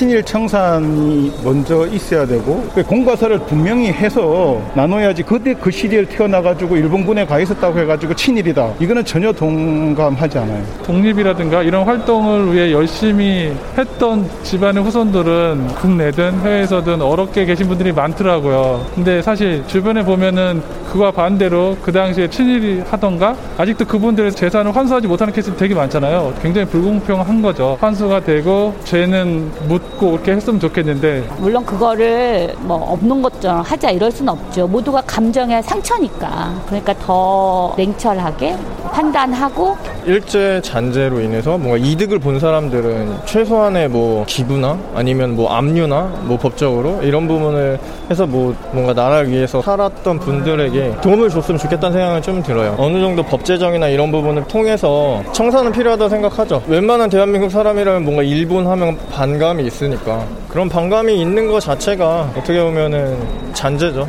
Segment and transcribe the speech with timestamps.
[0.00, 7.26] 친일 청산이 먼저 있어야 되고 그 공과사를 분명히 해서 나눠야지 그때 그 시대에 태어나가지고 일본군에
[7.26, 8.76] 가 있었다고 해가지고 친일이다.
[8.80, 10.64] 이거는 전혀 동감하지 않아요.
[10.84, 18.86] 독립이라든가 이런 활동을 위해 열심히 했던 집안의 후손들은 국내든 해외에서든 어렵게 계신 분들이 많더라고요.
[18.94, 25.34] 근데 사실 주변에 보면은 그와 반대로 그 당시에 친일이 하던가 아직도 그분들의 재산을 환수하지 못하는
[25.34, 26.32] 케이스 되게 많잖아요.
[26.40, 27.76] 굉장히 불공평한 거죠.
[27.82, 34.10] 환수가 되고 죄는 묻 묻고 그렇게 했으면 좋겠는데 물론 그거를 뭐 없는 것처럼 하자 이럴
[34.10, 34.66] 수는 없죠.
[34.66, 36.54] 모두가 감정의 상처니까.
[36.66, 38.56] 그러니까 더 냉철하게
[38.92, 46.38] 판단하고 일제 잔재로 인해서 뭔가 이득을 본 사람들은 최소한의 뭐 기부나 아니면 뭐 압류나 뭐
[46.38, 47.78] 법적으로 이런 부분을
[48.10, 52.74] 해서 뭐 뭔가 나라를 위해서 살았던 분들에게 도움을 줬으면 좋겠다는 생각은 좀 들어요.
[52.78, 56.62] 어느 정도 법 제정이나 이런 부분을 통해서 청산은 필요하다고 생각하죠.
[56.66, 62.62] 웬만한 대한민국 사람이라면 뭔가 일본 하면 반감이 있 으니까 그런 반감이 있는 것 자체가 어떻게
[62.62, 64.08] 보면은 잔재죠.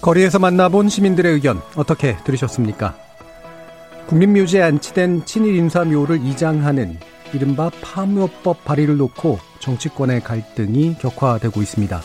[0.00, 2.96] 거리에서 만나본 시민들의 의견 어떻게 들으셨습니까?
[4.06, 6.98] 국립묘지에 안치된 친일 인사 묘를 이장하는
[7.34, 12.00] 이른바 파묘법 발의를 놓고 정치권의 갈등이 격화되고 있습니다.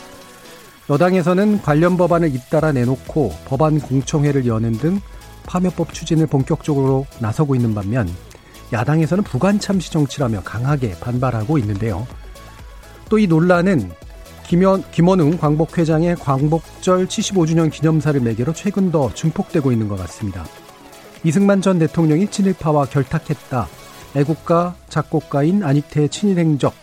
[0.90, 5.00] 여당에서는 관련 법안을 잇따라 내놓고 법안 공청회를 여는 등
[5.46, 8.08] 파묘법 추진을 본격적으로 나서고 있는 반면
[8.72, 12.06] 야당에서는 부관 참시 정치라며 강하게 반발하고 있는데요.
[13.08, 13.92] 또 이 논란은
[14.46, 20.44] 김현, 김원웅 광복회장의 광복절 75주년 기념사를 매개로 최근 더 증폭되고 있는 것 같습니다.
[21.22, 23.68] 이승만 전 대통령이 친일파와 결탁했다.
[24.16, 26.74] 애국가 작곡가인 안익태의 친일 행적,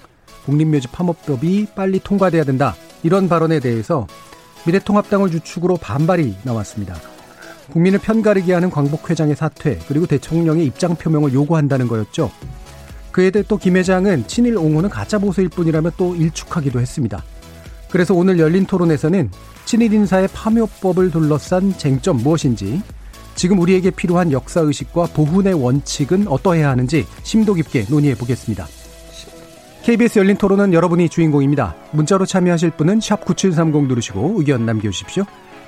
[0.45, 2.75] 국립묘지 파업법이 빨리 통과돼야 된다.
[3.03, 4.07] 이런 발언에 대해서
[4.65, 6.95] 미래통합당을 주축으로 반발이 나왔습니다.
[7.71, 12.31] 국민을 편가르게 하는 광복 회장의 사퇴, 그리고 대통령의 입장 표명을 요구한다는 거였죠.
[13.11, 17.23] 그에 대해 또 김 회장은 친일 옹호는 가짜 보수일 뿐이라며 또 일축하기도 했습니다.
[17.89, 19.29] 그래서 오늘 열린 토론에서는
[19.65, 22.81] 친일 인사의 파묘법을 둘러싼 쟁점 무엇인지,
[23.35, 28.67] 지금 우리에게 필요한 역사 의식과 보훈의 원칙은 어떠해야 하는지 심도 깊게 논의해 보겠습니다.
[29.83, 31.75] KBS 열린 토론은 여러분이 주인공입니다.
[31.91, 35.23] 문자로 참여하실 분은 9730 누르시고 의견 남겨주십시오.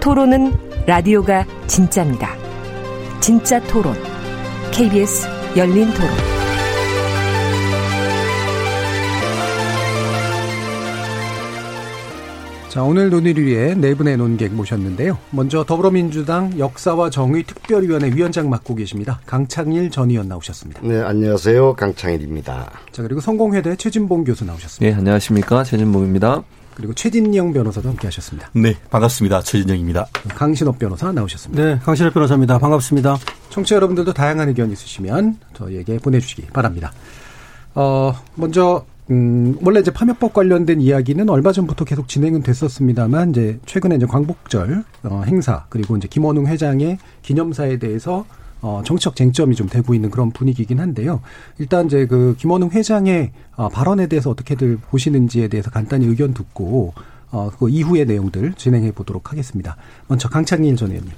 [0.00, 0.52] 토론은
[0.86, 2.34] 라디오가 진짜입니다.
[3.20, 3.94] 진짜 토론,
[4.72, 5.26] KBS
[5.56, 6.08] 열린 토론.
[12.68, 15.18] 자, 오늘 논의를 위해 네 분의 논객 모셨는데요.
[15.30, 19.20] 먼저 더불어민주당 역사와 정의 특별위원회 위원장 맡고 계십니다.
[19.26, 20.82] 강창일 전 의원 나오셨습니다.
[20.84, 21.74] 네, 안녕하세요.
[21.74, 22.70] 강창일입니다.
[22.92, 24.94] 자, 그리고 성공회대 최진봉 교수 나오셨습니다.
[24.94, 25.64] 네, 안녕하십니까.
[25.64, 26.44] 최진봉입니다.
[26.78, 28.48] 그리고 최진영 변호사도 함께 하셨습니다.
[28.52, 29.42] 네, 반갑습니다.
[29.42, 30.06] 최진영입니다.
[30.28, 31.62] 강신업 변호사 나오셨습니다.
[31.62, 32.58] 네, 강신업 변호사입니다.
[32.58, 33.16] 반갑습니다.
[33.50, 36.92] 청취자 여러분들도 다양한 의견 있으시면 저희에게 보내주시기 바랍니다.
[37.74, 43.96] 어, 먼저 음, 원래 이제 파묘법 관련된 이야기는 얼마 전부터 계속 진행은 됐었습니다만, 이제 최근에
[43.96, 48.24] 이제 광복절, 어, 행사, 그리고 이제 김원웅 회장의 기념사에 대해서
[48.60, 51.20] 어, 정치적 쟁점이 좀 되고 있는 그런 분위기긴 한데요.
[51.58, 56.94] 일단 이제 그 김원웅 회장의 어, 발언에 대해서 어떻게들 보시는지에 대해서 간단히 의견 듣고,
[57.30, 59.76] 어, 그 이후의 내용들 진행해 보도록 하겠습니다.
[60.08, 61.12] 먼저 강창일 전 의원님.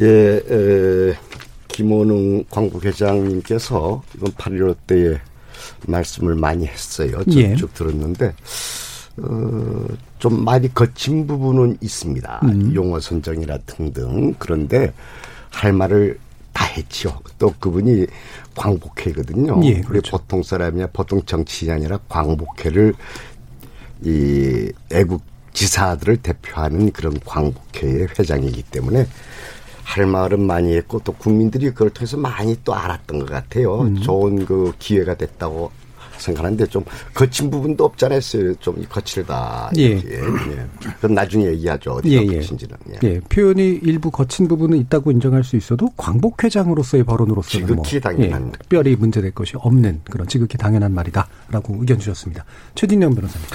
[0.00, 1.14] 예, 에,
[1.68, 5.18] 김원웅 광복회장님께서 이번 8.15 때에
[5.86, 7.22] 말씀을 많이 했어요.
[7.30, 7.54] 예.
[7.54, 8.34] 쭉 들었는데
[9.18, 9.86] 어,
[10.18, 12.40] 좀 많이 거친 부분은 있습니다.
[12.44, 12.74] 음.
[12.74, 14.34] 용어 선정이라 등등.
[14.38, 14.92] 그런데
[15.50, 16.18] 할 말을
[16.58, 17.20] 다 했죠.
[17.38, 18.06] 또 그분이
[18.56, 19.60] 광복회거든요.
[19.62, 19.90] 예, 그렇죠.
[19.90, 22.94] 우리 보통 사람이야 보통 정치인이 아니라 광복회를
[24.02, 25.22] 이 애국
[25.52, 29.06] 지사들을 대표하는 그런 광복회의 회장이기 때문에
[29.84, 33.82] 할 말은 많이 했고 또 국민들이 그걸 통해서 많이 또 알았던 것 같아요.
[33.82, 34.00] 음.
[34.00, 35.70] 좋은 그 기회가 됐다고
[36.20, 36.84] 생각하는데 좀
[37.14, 38.20] 거친 부분도 없잖아요.
[38.60, 39.70] 좀 거칠다.
[39.76, 39.92] 예.
[39.92, 40.00] 예.
[40.98, 41.92] 그럼 나중에 얘기하죠.
[41.92, 42.36] 어디가 예, 예.
[42.36, 42.76] 거친지는.
[42.90, 42.98] 예.
[43.02, 43.20] 예.
[43.20, 48.48] 표현이 일부 거친 부분은 있다고 인정할 수 있어도 광복회장으로서의 발언으로서는 지극히 뭐 당연한.
[48.48, 52.44] 예, 특별히 문제될 것이 없는 그런 지극히 당연한 말이다라고 의견 주셨습니다.
[52.74, 53.46] 최진영 변호사님.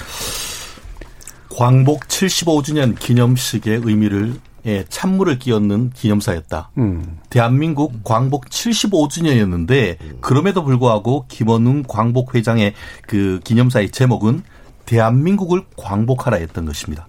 [1.50, 4.34] 광복 75주년 기념식의 의미를
[4.66, 6.72] 예, 찬물을 끼얹는 기념사였다.
[6.78, 7.20] 음.
[7.30, 12.74] 대한민국 광복 75주년이었는데 그럼에도 불구하고 김원웅 광복 회장의
[13.08, 14.44] 그 기념사의 제목은
[14.86, 17.08] 대한민국을 광복하라였던 것입니다.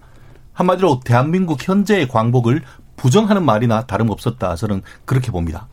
[0.53, 2.61] 한마디로 대한민국 현재의 광복을
[2.95, 4.55] 부정하는 말이나 다름없었다.
[4.55, 5.67] 저는 그렇게 봅니다.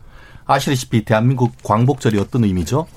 [0.45, 2.87] 아시다시피 대한민국 광복절이 어떤 의미죠?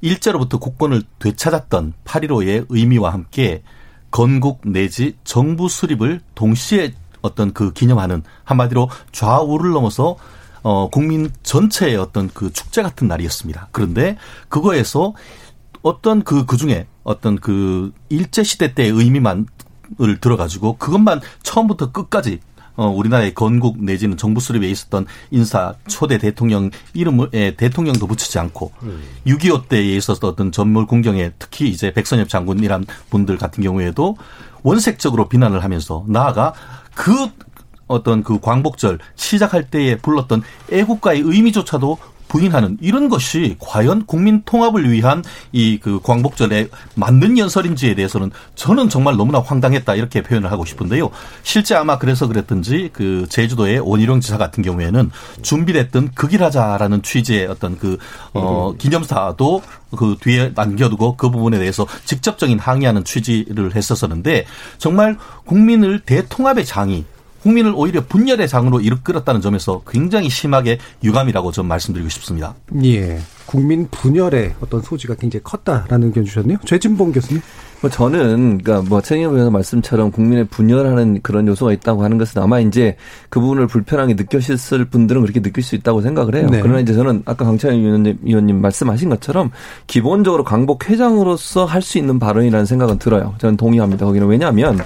[0.00, 3.62] 일제로부터 국권을 되찾았던 8.15의 의미와 함께
[4.10, 6.92] 건국 내지 정부 수립을 동시에
[7.22, 10.16] 어떤 그 기념하는 한마디로 좌우를 넘어서
[10.62, 13.68] 어 국민 전체의 어떤 그 축제 같은 날이었습니다.
[13.70, 14.16] 그런데
[14.48, 15.14] 그거에서
[15.82, 19.46] 어떤 그 그중에 어떤 그 일제 시대 때의 의미만을
[20.20, 22.40] 들어 가지고 그것만 처음부터 끝까지
[22.78, 28.70] 어, 우리나라의 건국 내지는 정부 수립에 있었던 인사 초대 대통령 이름을 예, 대통령도 붙이지 않고
[28.84, 29.02] 음.
[29.26, 34.16] 6.25 때에 있었던 어떤 전몰 공경에 특히 이제 백선엽 장군이란 분들 같은 경우에도
[34.62, 36.52] 원색적으로 비난을 하면서 나아가
[36.98, 37.30] 그
[37.86, 40.42] 어떤 그 광복절 시작할 때에 불렀던
[40.72, 41.96] 애국가의 의미조차도
[42.28, 49.16] 부인하는 이런 것이 과연 국민 통합을 위한 이 그 광복절에 맞는 연설인지에 대해서는 저는 정말
[49.16, 51.10] 너무나 황당했다 이렇게 표현을 하고 싶은데요.
[51.42, 55.10] 실제 아마 그래서 그랬던지 그 제주도의 원희룡 지사 같은 경우에는
[55.42, 57.96] 준비됐던 극일하자라는 취지의 어떤 그
[58.34, 59.62] 어 기념사도
[59.96, 64.44] 그 뒤에 남겨두고 그 부분에 대해서 직접적인 항의하는 취지를 했었었는데
[64.78, 65.16] 정말
[65.46, 67.04] 국민을 대통합의 장이
[67.42, 72.54] 국민을 오히려 분열의 장으로 이끌었다는 점에서 굉장히 심하게 유감이라고 좀 말씀드리고 싶습니다.
[72.84, 73.20] 예.
[73.46, 76.58] 국민 분열의 어떤 소지가 굉장히 컸다라는 의견 주셨네요.
[76.64, 77.40] 최진봉 교수님.
[77.80, 82.58] 뭐 저는 그러니까 뭐 최진봉 변호사 말씀처럼 국민의 분열하는 그런 요소가 있다고 하는 것은 아마
[82.60, 82.96] 이제
[83.28, 86.48] 그 부분을 불편하게 느끼셨을 분들은 그렇게 느낄 수 있다고 생각을 해요.
[86.50, 86.60] 네.
[86.60, 89.50] 그러나 이제 저는 아까 강찬희 위원님, 위원님 말씀하신 것처럼
[89.86, 93.34] 기본적으로 강복 회장으로서 할 수 있는 발언이라는 생각은 들어요.
[93.38, 94.04] 저는 동의합니다.
[94.04, 94.78] 거기는 왜냐하면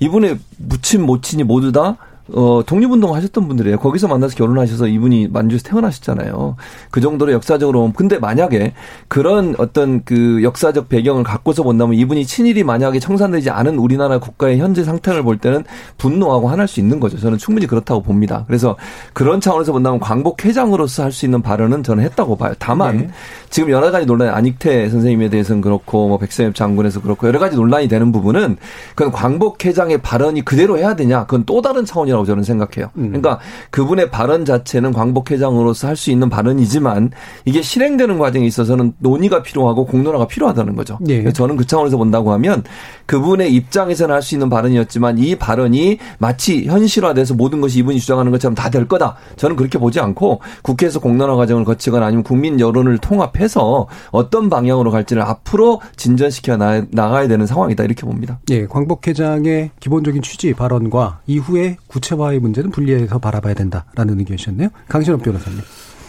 [0.00, 1.96] 이분의 무친 모친이 모두 다
[2.32, 3.78] 어, 독립운동 하셨던 분들이에요.
[3.78, 6.56] 거기서 만나서 결혼하셔서 이분이 만주에서 태어나셨잖아요.
[6.90, 7.92] 그 정도로 역사적으로.
[7.94, 8.72] 근데 만약에
[9.08, 14.84] 그런 어떤 그 역사적 배경을 갖고서 본다면 이분이 친일이 만약에 청산되지 않은 우리나라 국가의 현재
[14.84, 15.64] 상태를 볼 때는
[15.98, 17.18] 분노하고 화날 수 있는 거죠.
[17.18, 18.44] 저는 충분히 그렇다고 봅니다.
[18.46, 18.76] 그래서
[19.12, 22.54] 그런 차원에서 본다면 광복 회장으로서 할 수 있는 발언은 저는 했다고 봐요.
[22.58, 23.10] 다만 네.
[23.50, 27.88] 지금 여러 가지 논란이 안익태 선생님에 대해서는 그렇고 뭐 백선엽 장군에서 그렇고 여러 가지 논란이
[27.88, 28.56] 되는 부분은
[28.94, 32.90] 그건 광복 회장의 발언이 그대로 해야 되냐 그건 또 다른 차원이라 고 저는 생각해요.
[32.96, 33.08] 음.
[33.08, 33.38] 그러니까
[33.70, 37.10] 그분의 발언 자체는 광복회장으로서 할 수 있는 발언이지만
[37.44, 40.98] 이게 실행되는 과정에 있어서는 논의가 필요하고 공론화가 필요하다는 거죠.
[41.08, 41.32] 예.
[41.32, 42.62] 저는 그 차원에서 본다고 하면
[43.06, 48.54] 그분의 입장에서는 할 수 있는 발언이었지만 이 발언이 마치 현실화돼서 모든 것이 이분이 주장하는 것처럼
[48.54, 49.16] 다 될 거다.
[49.36, 54.90] 저는 그렇게 보지 않고 국회에서 공론화 과정을 거치거나 아니면 국민 여론을 통합 해서 어떤 방향으로
[54.90, 58.38] 갈지를 앞으로 진전시켜 나, 가야 되는 상황이다 이렇게 봅니다.
[58.50, 64.68] 예, 광복회장의 기본적인 취지 발언과 이후의 구체 화의 문제는 분리해서 바라봐야 된다라는 의견이셨네요.
[64.88, 65.60] 강신업 변호사님.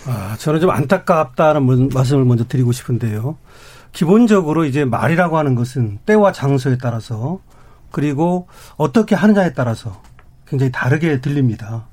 [0.07, 3.37] 아, 저는 좀 안타깝다는 말씀을 먼저 드리고 싶은데요.
[3.91, 7.39] 기본적으로 이제 말이라고 하는 것은 때와 장소에 따라서
[7.91, 8.47] 그리고
[8.77, 10.01] 어떻게 하느냐에 따라서
[10.47, 11.87] 굉장히 다르게 들립니다.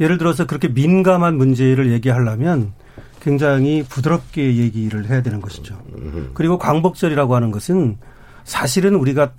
[0.00, 2.72] 예를 들어서 그렇게 민감한 문제를 얘기하려면
[3.20, 5.80] 굉장히 부드럽게 얘기를 해야 되는 것이죠.
[6.34, 7.98] 그리고 광복절이라고 하는 것은
[8.44, 9.32] 사실은 우리가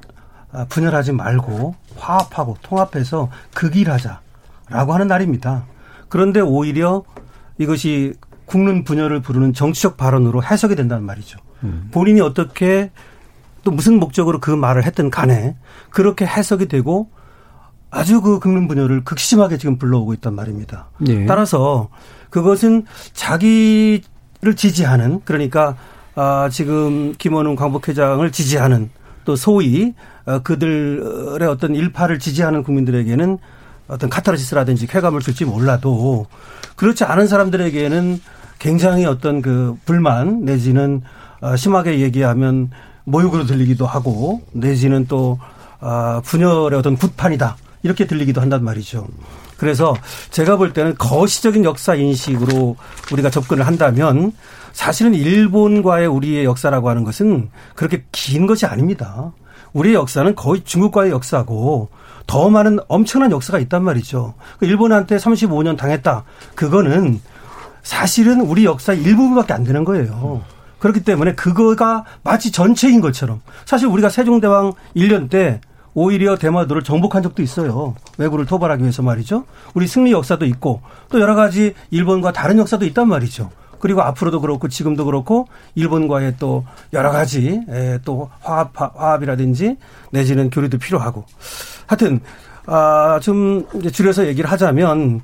[0.70, 5.66] 분열하지 말고 화합하고 통합해서 극일하자라고 하는 날입니다.
[6.10, 7.04] 그런데 오히려
[7.58, 8.14] 이것이
[8.46, 11.40] 국는 분열을 부르는 정치적 발언으로 해석이 된다는 말이죠.
[11.92, 12.92] 본인이 어떻게
[13.64, 15.58] 또 무슨 목적으로 그 말을 했든 간에
[15.90, 17.10] 그렇게 해석이 되고
[17.90, 20.90] 아주 그 긁는 분열을 극심하게 지금 불러오고 있단 말입니다.
[21.00, 21.26] 네.
[21.26, 21.90] 따라서
[22.30, 24.02] 그것은 자기를
[24.56, 25.76] 지지하는 그러니까
[26.16, 28.90] 아 지금 김원웅 광복회장을 지지하는
[29.28, 29.94] 또 소위
[30.26, 33.38] 어, 그들의 어떤 일파를 지지하는 국민들에게는
[33.90, 36.28] 어떤 카타르시스라든지 쾌감을 줄지 몰라도
[36.78, 38.22] 그렇지 않은 사람들에게는
[38.58, 41.02] 굉장히 어떤 그 불만 내지는
[41.42, 42.72] 어, 심하게 얘기하면
[43.04, 45.40] 모욕으로 들리기도 하고 내지는 또
[45.82, 49.08] 아, 분열의 어떤 굿판이다 이렇게 들리기도 한단 말이죠.
[49.58, 49.96] 그래서
[50.30, 52.76] 제가 볼 때는 거시적인 역사 인식으로
[53.12, 54.32] 우리가 접근을 한다면
[54.72, 59.34] 사실은 일본과의 우리의 역사라고 하는 것은 그렇게 긴 것이 아닙니다.
[59.74, 61.90] 우리의 역사는 거의 중국과의 역사고
[62.28, 64.36] 더 많은 엄청난 역사가 있단 말이죠.
[64.60, 66.24] 그 일본한테 35년 당했다.
[66.56, 67.20] 그거는
[67.82, 70.44] 사실은 우리 역사 일부분밖에 안 되는 거예요.
[70.80, 75.62] 그렇기 때문에 그거가 마치 전체인 것처럼 사실 우리가 세종대왕 1년 때
[76.00, 77.96] 오히려 대마도를 정복한 적도 있어요.
[78.20, 79.46] 왜구를 토벌하기 위해서 말이죠.
[79.74, 83.50] 우리 승리 역사도 있고 또 여러 가지 일본과 다른 역사도 있단 말이죠.
[83.80, 87.62] 그리고 앞으로도 그렇고 지금도 그렇고 일본과의 또 여러 가지
[88.06, 89.78] 또 화합 화합이라든지
[90.12, 91.26] 내지는 교류도 필요하고
[91.88, 92.20] 하여튼
[92.68, 95.22] 아좀 이제 줄여서 얘기를 하자면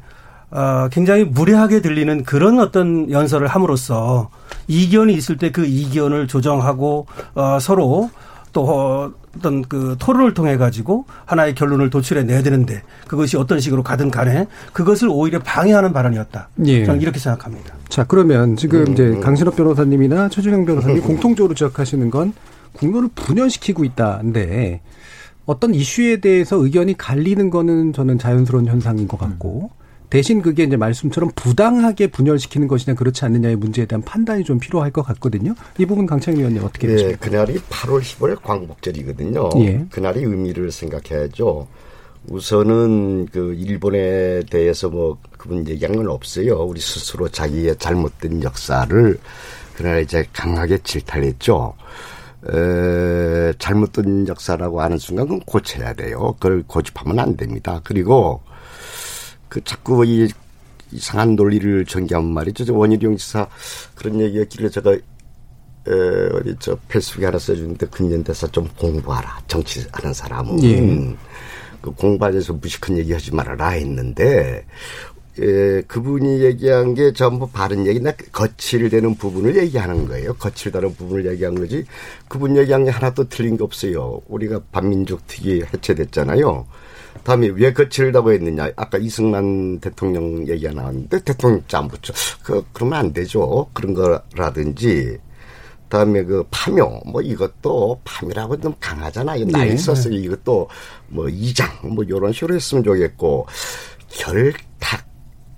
[0.49, 4.29] 어, 굉장히 무례하게 들리는 그런 어떤 연설을 함으로써
[4.67, 8.09] 이견이 있을 때 그 이견을 조정하고 어, 서로
[8.53, 14.11] 또 어떤 그 토론을 통해 가지고 하나의 결론을 도출해 내야 되는데 그것이 어떤 식으로 가든
[14.11, 16.49] 간에 그것을 오히려 방해하는 발언이었다.
[16.65, 16.85] 예.
[16.85, 17.73] 저는 이렇게 생각합니다.
[17.89, 18.93] 자 그러면 지금 음.
[18.93, 22.33] 이제 강신업 변호사님이나 최준영 변호사님 이 공통적으로 지적하시는 건
[22.73, 24.81] 국론을 분열시키고 있다인데
[25.45, 29.82] 어떤 이슈에 대해서 의견이 갈리는 거는 저는 자연스러운 현상인 것 같고 음.
[30.13, 35.01] 대신 그게 이제 말씀처럼 부당하게 분열시키는 것이냐 그렇지 않느냐의 문제에 대한 판단이 좀 필요할 것
[35.01, 35.55] 같거든요.
[35.79, 37.17] 이 부분 강창희 의원님 어떻게 예, 보십니까?
[37.19, 39.49] 그날이 8월 15일 광복절이거든요.
[39.61, 39.83] 예.
[39.89, 41.67] 그날의 의미를 생각해야죠.
[42.29, 46.59] 우선은 그 일본에 대해서 뭐 그분 얘기한 건 없어요.
[46.63, 49.19] 우리 스스로 자기의 잘못된 역사를
[49.75, 51.73] 그날 이제 강하게 질타했죠.
[52.53, 56.35] 에, 잘못된 역사라고 하는 순간 그건 고쳐야 돼요.
[56.39, 57.81] 그걸 고집하면 안 됩니다.
[57.83, 58.43] 그리고
[59.53, 60.27] 그 자꾸 이
[60.91, 62.65] 이상한 논리를 전개하면 말이죠.
[62.65, 63.47] 저 원희룡 지사
[63.93, 64.99] 그런 얘기였길래 제가 에,
[66.33, 69.41] 어디 저 페이스북에 하나 써주는데 근년대사 좀 공부하라.
[69.47, 70.63] 정치하는 사람은.
[70.63, 71.15] 예.
[71.81, 74.65] 그 공부하면서 무식한 얘기 하지 말아라 했는데,
[75.39, 80.33] 에, 그분이 얘기한 게 전부 바른 얘기나 거칠되는 부분을 얘기하는 거예요.
[80.33, 81.85] 거칠다는 부분을 얘기한 거지.
[82.27, 84.19] 그분 얘기한 게 하나도 틀린 게 없어요.
[84.29, 86.65] 우리가 반민족 특위 해체됐잖아요.
[87.23, 88.71] 다음에 왜 거칠다고 했느냐.
[88.75, 92.13] 아까 이승만 대통령 얘기가 나왔는데 대통령 안 붙여.
[92.43, 93.67] 그, 그러면 안 되죠.
[93.73, 95.17] 그런 거라든지.
[95.93, 99.45] 다음에 그 파묘 뭐 이것도 파묘라고 좀 강하잖아요.
[99.45, 99.77] 나이 네.
[99.77, 100.15] 썼어요.
[100.15, 100.67] 이것도
[101.07, 103.45] 뭐 이장 뭐 이런 식으로 했으면 좋겠고
[104.09, 105.05] 결탁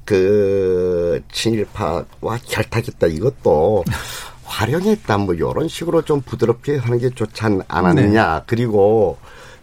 [0.04, 3.86] 그 친일파와 결탁했다 이것도
[4.44, 8.40] 활용했다 뭐 이런 식으로 좀 부드럽게 하는 게 좋지 않았느냐.
[8.40, 8.44] 네.
[8.46, 9.18] 그리고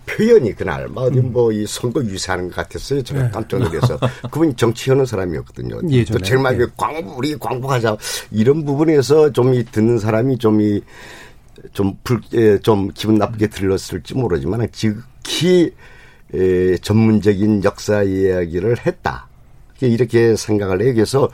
[0.06, 1.32] 표현이 그날 뭐 어디 음.
[1.32, 3.02] 뭐이 선거 유세하는 것 같았어요.
[3.02, 3.30] 제가 네.
[3.32, 3.99] 깜짝 놀라서
[4.30, 5.80] 그분이 정치하는 사람이었거든요.
[5.88, 6.18] 예전에.
[6.18, 6.73] 또 제일 마지막에 네.
[6.76, 7.97] 광고 우리 광고하자
[8.32, 10.80] 이런 부분에서 좀 이 듣는 사람이 좀이
[11.73, 15.73] 좀 불, 예, 좀 기분 나쁘게 들렸을지 모르지만 지극히
[16.35, 19.28] 에, 전문적인 역사 이야기를 했다.
[19.86, 20.94] 이렇게 생각을 해요.
[20.94, 21.28] 그래서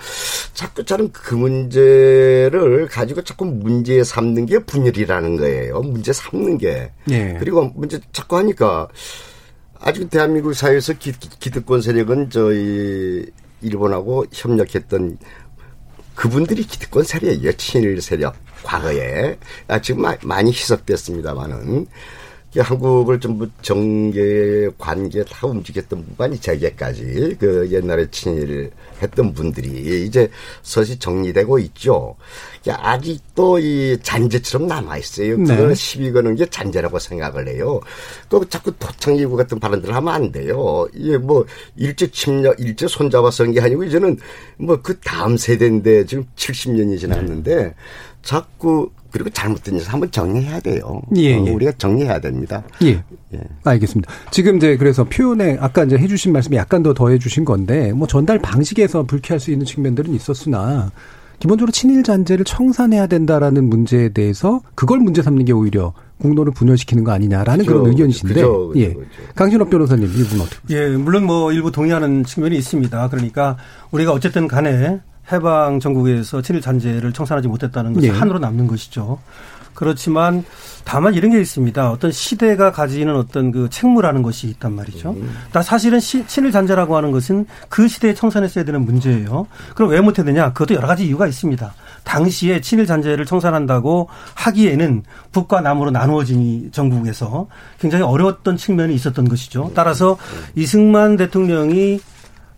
[0.55, 5.81] 자꾸 저는 그 문제를 가지고 자꾸 문제 삼는 게 분열이라는 거예요.
[5.81, 6.91] 문제 삼는 게.
[7.05, 7.37] 네.
[7.39, 8.89] 그리고 문제 자꾸 하니까
[9.81, 13.27] 아직 대한민국 사회에서 기, 기득권 세력은 저희
[13.61, 15.19] 일본하고 협력했던
[16.15, 17.53] 그분들이 기득권 세력이에요.
[17.53, 18.35] 친일 세력.
[18.65, 19.39] 과거에.
[19.69, 21.87] 아, 지금 많이 희석됐습니다만은.
[22.57, 28.71] 한국을 전부 정계, 관계 다 움직였던 부분이 재계까지 그 옛날에 친일
[29.03, 30.31] 했던 분들이 이제
[30.63, 32.17] 서시 정리되고 있죠.
[32.69, 35.37] 아직도 이 잔재처럼 남아 있어요.
[35.39, 35.45] 네.
[35.57, 37.81] 그걸 시비 거는 게 잔재라고 생각을 해요.
[38.29, 40.87] 그 자꾸 토창이고 같은 발언들을 하면 안 돼요.
[40.95, 41.45] 이게 뭐
[41.77, 44.17] 일제 침략, 일제 손잡아서 한 게 아니고 이제는
[44.59, 47.75] 뭐 그 다음 세대인데 지금 70년이 지났는데
[48.29, 51.01] 자꾸 그리고 잘못된 짓을 한번 정리해야 돼요.
[51.17, 51.51] 예, 어, 예.
[51.51, 52.63] 어, 우리가 정리해야 됩니다.
[52.83, 53.03] 예.
[53.33, 53.41] 예.
[53.65, 54.13] 알겠습니다.
[54.31, 59.05] 지금 이제 그래서 표현에 아까 이제 해주신 말씀이 약간 더 더해주신 건데 뭐 전달 방식에서
[59.05, 60.93] 불쾌할 수 있는 측면들은 있었으나
[61.39, 67.13] 기본적으로 친일 잔재를 청산해야 된다라는 문제에 대해서 그걸 문제 삼는 게 오히려 공론을 분열시키는 거
[67.13, 67.81] 아니냐라는 그렇죠.
[67.81, 68.69] 그런 의견이신데 그렇죠.
[68.69, 68.81] 그렇죠.
[68.81, 68.95] 예.
[69.37, 70.77] 강신업 변호사님 이 부분 어떻게?
[70.77, 73.09] 예, 물론 뭐 일부 동의하는 측면이 있습니다.
[73.09, 73.57] 그러니까
[73.91, 75.01] 우리가 어쨌든 간에
[75.33, 78.19] 해방 전국에서 친일 잔재를 청산하지 못했다는 것이 네.
[78.19, 79.19] 한으로 남는 것이죠.
[79.79, 80.45] 그렇지만
[80.85, 81.93] 다만 이런 게 있습니다.
[81.93, 85.11] 어떤 시대가 가지는 어떤 그 책무라는 것이 있단 말이죠.
[85.11, 85.31] 음.
[85.53, 89.47] 나 사실은 시, 친일 잔재라고 하는 것은 그 시대에 청산했어야 되는 문제예요.
[89.77, 90.53] 그럼 왜 못했느냐?
[90.53, 91.73] 그것도 여러 가지 이유가 있습니다.
[92.03, 97.47] 당시에 친일 잔재를 청산한다고 하기에는 북과 남으로 나누어진 정국에서
[97.79, 99.71] 굉장히 어려웠던 측면이 있었던 것이죠.
[99.77, 100.17] 따라서
[100.57, 102.01] 이승만 대통령이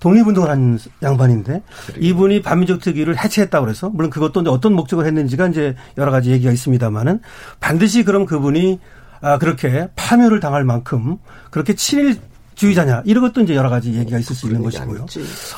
[0.00, 1.98] 독립운동을 한 양반인데 그래요.
[2.00, 6.50] 이분이 반민족 특위를 해체했다고 그래서 물론 그것도 이제 어떤 목적을 했는지가 이제 여러 가지 얘기가
[6.50, 7.20] 있습니다만은
[7.60, 8.80] 반드시 그럼 그분이
[9.20, 11.18] 아 그렇게 파멸을 당할 만큼
[11.50, 12.16] 그렇게 친일
[12.54, 15.06] 주의자냐 이런 것도 이제 여러 가지 얘기가 있을 수 있는 것이고요.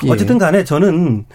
[0.05, 0.09] 예.
[0.11, 1.25] 어쨌든 간에 저는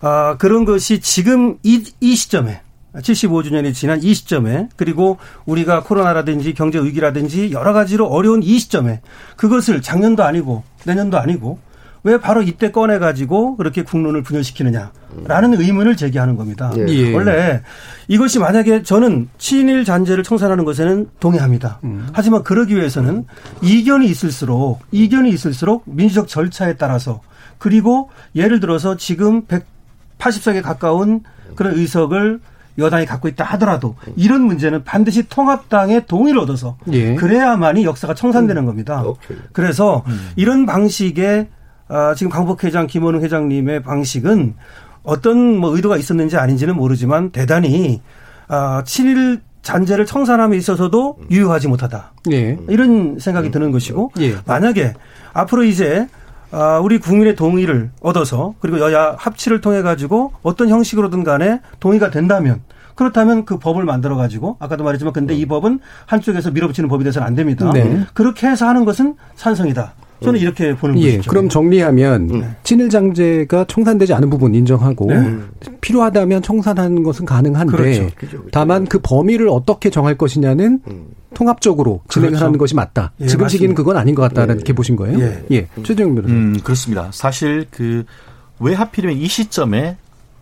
[0.00, 2.60] 아 그런 것이 지금 이, 이 시점에
[2.94, 9.00] 75주년이 지난 이 시점에 그리고 우리가 코로나라든지 경제 위기라든지 여러 가지로 어려운 이 시점에
[9.36, 11.58] 그것을 작년도 아니고 내년도 아니고
[12.02, 16.72] 왜 바로 이때 꺼내 가지고 그렇게 국론을 분열시키느냐라는 의문을 제기하는 겁니다.
[16.76, 16.86] 예.
[16.88, 17.14] 예.
[17.14, 17.62] 원래
[18.08, 21.80] 이것이 만약에 저는 친일 잔재를 청산하는 것에는 동의합니다.
[21.84, 22.08] 음.
[22.12, 23.26] 하지만 그러기 위해서는
[23.62, 27.20] 이견이 있을수록 이견이 있을수록 민주적 절차에 따라서
[27.58, 29.42] 그리고 예를 들어서 지금
[30.18, 31.20] 180석에 가까운
[31.54, 32.40] 그런 의석을
[32.78, 37.14] 여당이 갖고 있다 하더라도 이런 문제는 반드시 통합당의 동의를 얻어서 예.
[37.14, 38.66] 그래야만이 역사가 청산되는 음.
[38.66, 39.02] 겁니다.
[39.02, 39.36] 오케이.
[39.52, 40.30] 그래서 음.
[40.36, 41.48] 이런 방식의
[41.90, 44.54] 아, 지금 강복 회장 김원웅 회장님의 방식은
[45.02, 48.00] 어떤 뭐 의도가 있었는지 아닌지는 모르지만 대단히
[48.48, 52.12] 아, 친일 잔재를 청산함에 있어서도 유효하지 못하다.
[52.32, 52.58] 예.
[52.68, 53.52] 이런 생각이 음.
[53.52, 54.36] 드는 것이고 예.
[54.46, 54.94] 만약에
[55.32, 56.06] 앞으로 이제
[56.52, 62.62] 아, 우리 국민의 동의를 얻어서 그리고 여야 합치를 통해 가지고 어떤 형식으로든 간에 동의가 된다면
[62.94, 67.34] 그렇다면 그 법을 만들어 가지고 아까도 말했지만 근데 이 법은 한쪽에서 밀어붙이는 법이 돼서는 안
[67.34, 67.70] 됩니다.
[67.72, 68.04] 네.
[68.14, 69.94] 그렇게 해서 하는 것은 찬성이다.
[70.22, 71.30] 저는 이렇게 보는 예, 것이죠.
[71.30, 72.56] 그럼 정리하면 네.
[72.62, 75.36] 친일장제가 청산되지 않은 부분 인정하고 네.
[75.80, 78.00] 필요하다면 청산하는 것은 가능한데 그렇죠.
[78.16, 78.16] 그렇죠.
[78.16, 78.48] 그렇죠.
[78.52, 81.06] 다만 그 범위를 어떻게 정할 것이냐는 음.
[81.34, 82.44] 통합적으로 진행을 그렇죠.
[82.46, 83.12] 하는 것이 맞다.
[83.20, 83.48] 예, 지금.
[83.48, 84.62] 시기는 그건 아닌 것 같다는 예.
[84.64, 85.20] 게 보신 거예요?
[85.20, 85.44] 예.
[85.50, 85.68] 예.
[85.82, 86.34] 최재형 변호사.
[86.34, 87.08] 음, 그렇습니다.
[87.12, 88.04] 사실 그
[88.60, 89.96] 왜 하필이면 이 시점에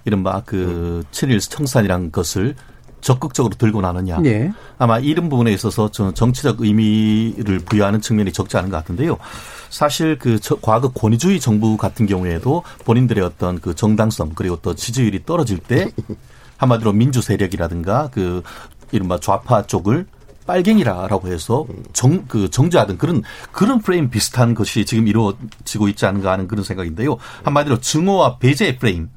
[0.05, 2.55] 이른바 그 친일 청산이란 것을
[3.01, 4.21] 적극적으로 들고 나느냐.
[4.25, 4.53] 예.
[4.77, 9.17] 아마 이런 부분에 있어서 저는 정치적 의미를 부여하는 측면이 적지 않은 것 같은데요.
[9.71, 15.59] 사실 그 과거 권위주의 정부 같은 경우에도 본인들의 어떤 그 정당성 그리고 또 지지율이 떨어질
[15.59, 15.91] 때
[16.57, 18.43] 한마디로 민주 세력이라든가 그
[18.91, 20.07] 이른바 좌파 쪽을
[20.47, 23.23] 빨갱이라라고 해서 정, 그 정죄하던 그런,
[23.53, 27.19] 그런 프레임 비슷한 것이 지금 이루어지고 있지 않은가 하는 그런 생각인데요.
[27.45, 29.11] 한마디로 증오와 배제 프레임.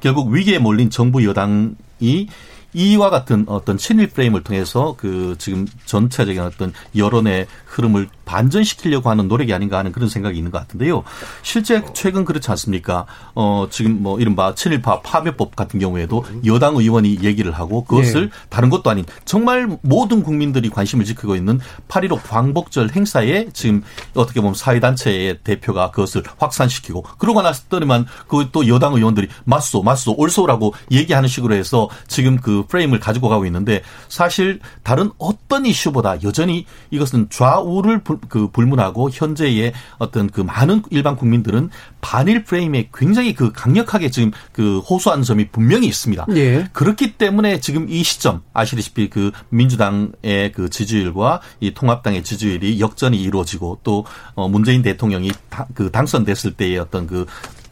[0.00, 2.28] 결국 위기에 몰린 정부 여당이
[2.72, 9.54] 이와 같은 어떤 친일 프레임을 통해서 그 지금 전체적인 어떤 여론의 흐름을 반전시키려고 하는 노력이
[9.54, 11.04] 아닌가 하는 그런 생각이 있는 것 같은데요.
[11.42, 13.06] 실제 최근 그렇지 않습니까?
[13.34, 18.36] 어, 지금 뭐 이른바 친일파 파묘법 같은 경우에도 여당 의원이 얘기를 하고 그것을 네.
[18.48, 23.82] 다른 것도 아닌 정말 모든 국민들이 관심을 지키고 있는 8.15 광복절 행사에 지금
[24.14, 30.74] 어떻게 보면 사회단체의 대표가 그것을 확산시키고 그러고 났더니만 그 또 여당 의원들이 맞소, 맞소, 옳소라고
[30.90, 37.28] 얘기하는 식으로 해서 지금 그 프레임을 가지고 가고 있는데 사실 다른 어떤 이슈보다 여전히 이것은
[37.30, 44.10] 좌우를 불, 그 불문하고 현재의 어떤 그 많은 일반 국민들은 반일 프레임에 굉장히 그 강력하게
[44.10, 46.26] 지금 그 호소하는 점이 분명히 있습니다.
[46.36, 46.68] 예.
[46.72, 53.80] 그렇기 때문에 지금 이 시점 아시다시피 그 민주당의 그 지지율과 이 통합당의 지지율이 역전이 이루어지고
[53.82, 54.04] 또
[54.34, 57.26] 어, 문재인 대통령이 다, 그 당선됐을 때의 어떤 그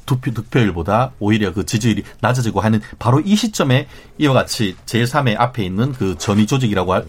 [0.06, 5.92] 투표, 득표율보다 오히려 그 지지율이 낮아지고 하는 바로 이 시점에 이와 같이 제3의 앞에 있는
[5.92, 7.04] 그 전위 조직이라고 할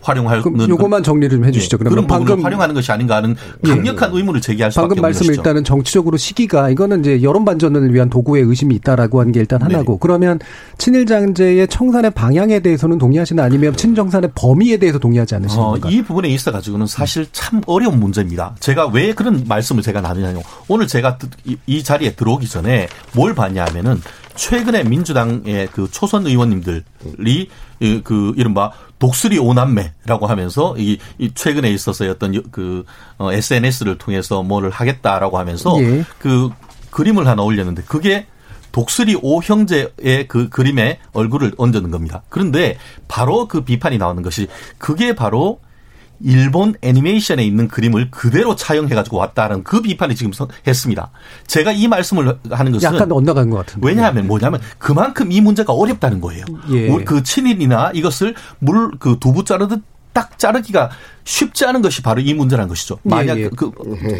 [0.00, 1.76] 활용하는 요것만 정리를 좀 해주시죠.
[1.80, 3.70] 예, 그러면 방금 활용하는 것이 아닌가 하는 예.
[3.70, 4.18] 강력한 예.
[4.18, 8.74] 의문을 제기할 수밖에 방금 말씀 일단은 정치적으로 시기가 이거는 이제 여론 반전을 위한 도구의 의심이
[8.76, 9.98] 있다라고 하는 게 일단 하나고 네.
[10.00, 10.38] 그러면
[10.78, 16.28] 친일 장제의 청산의 방향에 대해서는 동의하시나 아니면 친정산의 범위에 대해서 동의하지 않으시는 어, 이 부분에
[16.28, 18.54] 있어 가지고는 사실 참 어려운 문제입니다.
[18.60, 20.42] 제가 왜 그런 말씀을 제가 나누냐요.
[20.68, 21.18] 오늘 제가
[21.66, 24.00] 이 자리에 들어오기 전에 뭘 봤냐면은
[24.38, 27.48] 최근에 민주당의 그 초선 의원님들이
[28.04, 28.70] 그 이른바
[29.00, 32.84] 독수리 오남매라고 하면서 이, 이 최근에 있어서의 어떤 그
[33.18, 36.04] 어, SNS를 통해서 뭐를 하겠다라고 하면서 예.
[36.20, 36.50] 그
[36.90, 38.26] 그림을 하나 올렸는데 그게
[38.70, 42.22] 독수리 오 형제의 그 그림에 얼굴을 얹는 겁니다.
[42.28, 44.46] 그런데 바로 그 비판이 나오는 것이
[44.78, 45.58] 그게 바로
[46.20, 50.32] 일본 애니메이션에 있는 그림을 그대로 차용해가지고 왔다는 그 비판이 지금
[50.66, 51.10] 했습니다.
[51.46, 53.86] 제가 이 말씀을 하는 것은 약간 엇나간 것 같은데.
[53.86, 56.44] 왜냐하면 뭐냐면 그만큼 이 문제가 어렵다는 거예요.
[56.70, 56.88] 예.
[57.04, 60.90] 그 친일이나 이것을 물 그 두부 자르듯 딱 자르기가
[61.24, 62.98] 쉽지 않은 것이 바로 이 문제라는 것이죠.
[63.04, 63.48] 예, 만약 예, 예.
[63.48, 63.70] 그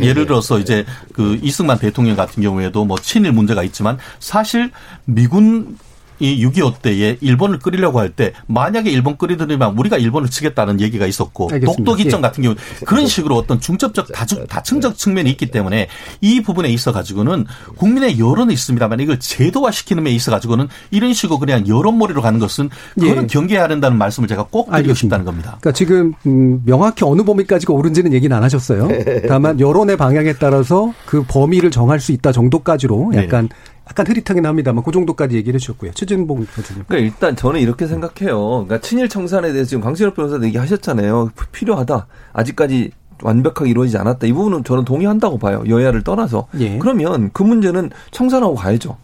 [0.01, 4.71] 예를 들어서 이제 그 이승만 대통령 같은 경우에도 뭐 친일 문제가 있지만 사실
[5.07, 5.77] 미군
[6.21, 11.51] 이 6.25 때에 일본을 끓이려고 할 때 만약에 일본 끓이더니만 우리가 일본을 치겠다는 얘기가 있었고
[11.53, 11.77] 알겠습니다.
[11.85, 12.23] 독도 기점 예.
[12.23, 15.89] 같은 경우 그런 식으로 어떤 중첩적 다중, 다층적 측면이 있기 때문에
[16.23, 17.45] 이 부분에 있어 가지고는
[17.77, 23.25] 국민의 여론이 있습니다만 이걸 제도화시키는 데 있어 가지고는 이런 식으로 그냥 여론몰이로 가는 것은 그거는
[23.25, 23.27] 예.
[23.27, 24.99] 경계해야 된다는 말씀을 제가 꼭 드리고 알겠습니다.
[24.99, 25.59] 싶다는 겁니다.
[25.61, 28.89] 그러니까 지금 음, 명확히 어느 범위까지가 옳은지는 얘기는 안 하셨어요.
[29.29, 33.57] 다만 여론의 방향에 따라서 그 범위를 정할 수 있다 정도까지로 약간 네
[33.89, 35.93] 약간 흐릿하긴 합니다만 그 정도까지 얘기를 해주셨고요.
[35.93, 36.85] 최진봉 교수님.
[36.87, 38.39] 그러니까 일단 저는 이렇게 생각해요.
[38.67, 41.31] 그러니까 친일 청산에 대해서 지금 강신엽 변호사 얘기하셨잖아요.
[41.53, 42.07] 필요하다.
[42.33, 42.91] 아직까지
[43.23, 44.27] 완벽하게 이루어지지 않았다.
[44.27, 45.65] 이 부분은 저는 동의한다고 봐요.
[45.67, 46.49] 여야를 떠나서.
[46.61, 46.79] 예.
[46.79, 48.97] 그러면 그 문제는 청산하고 가야죠.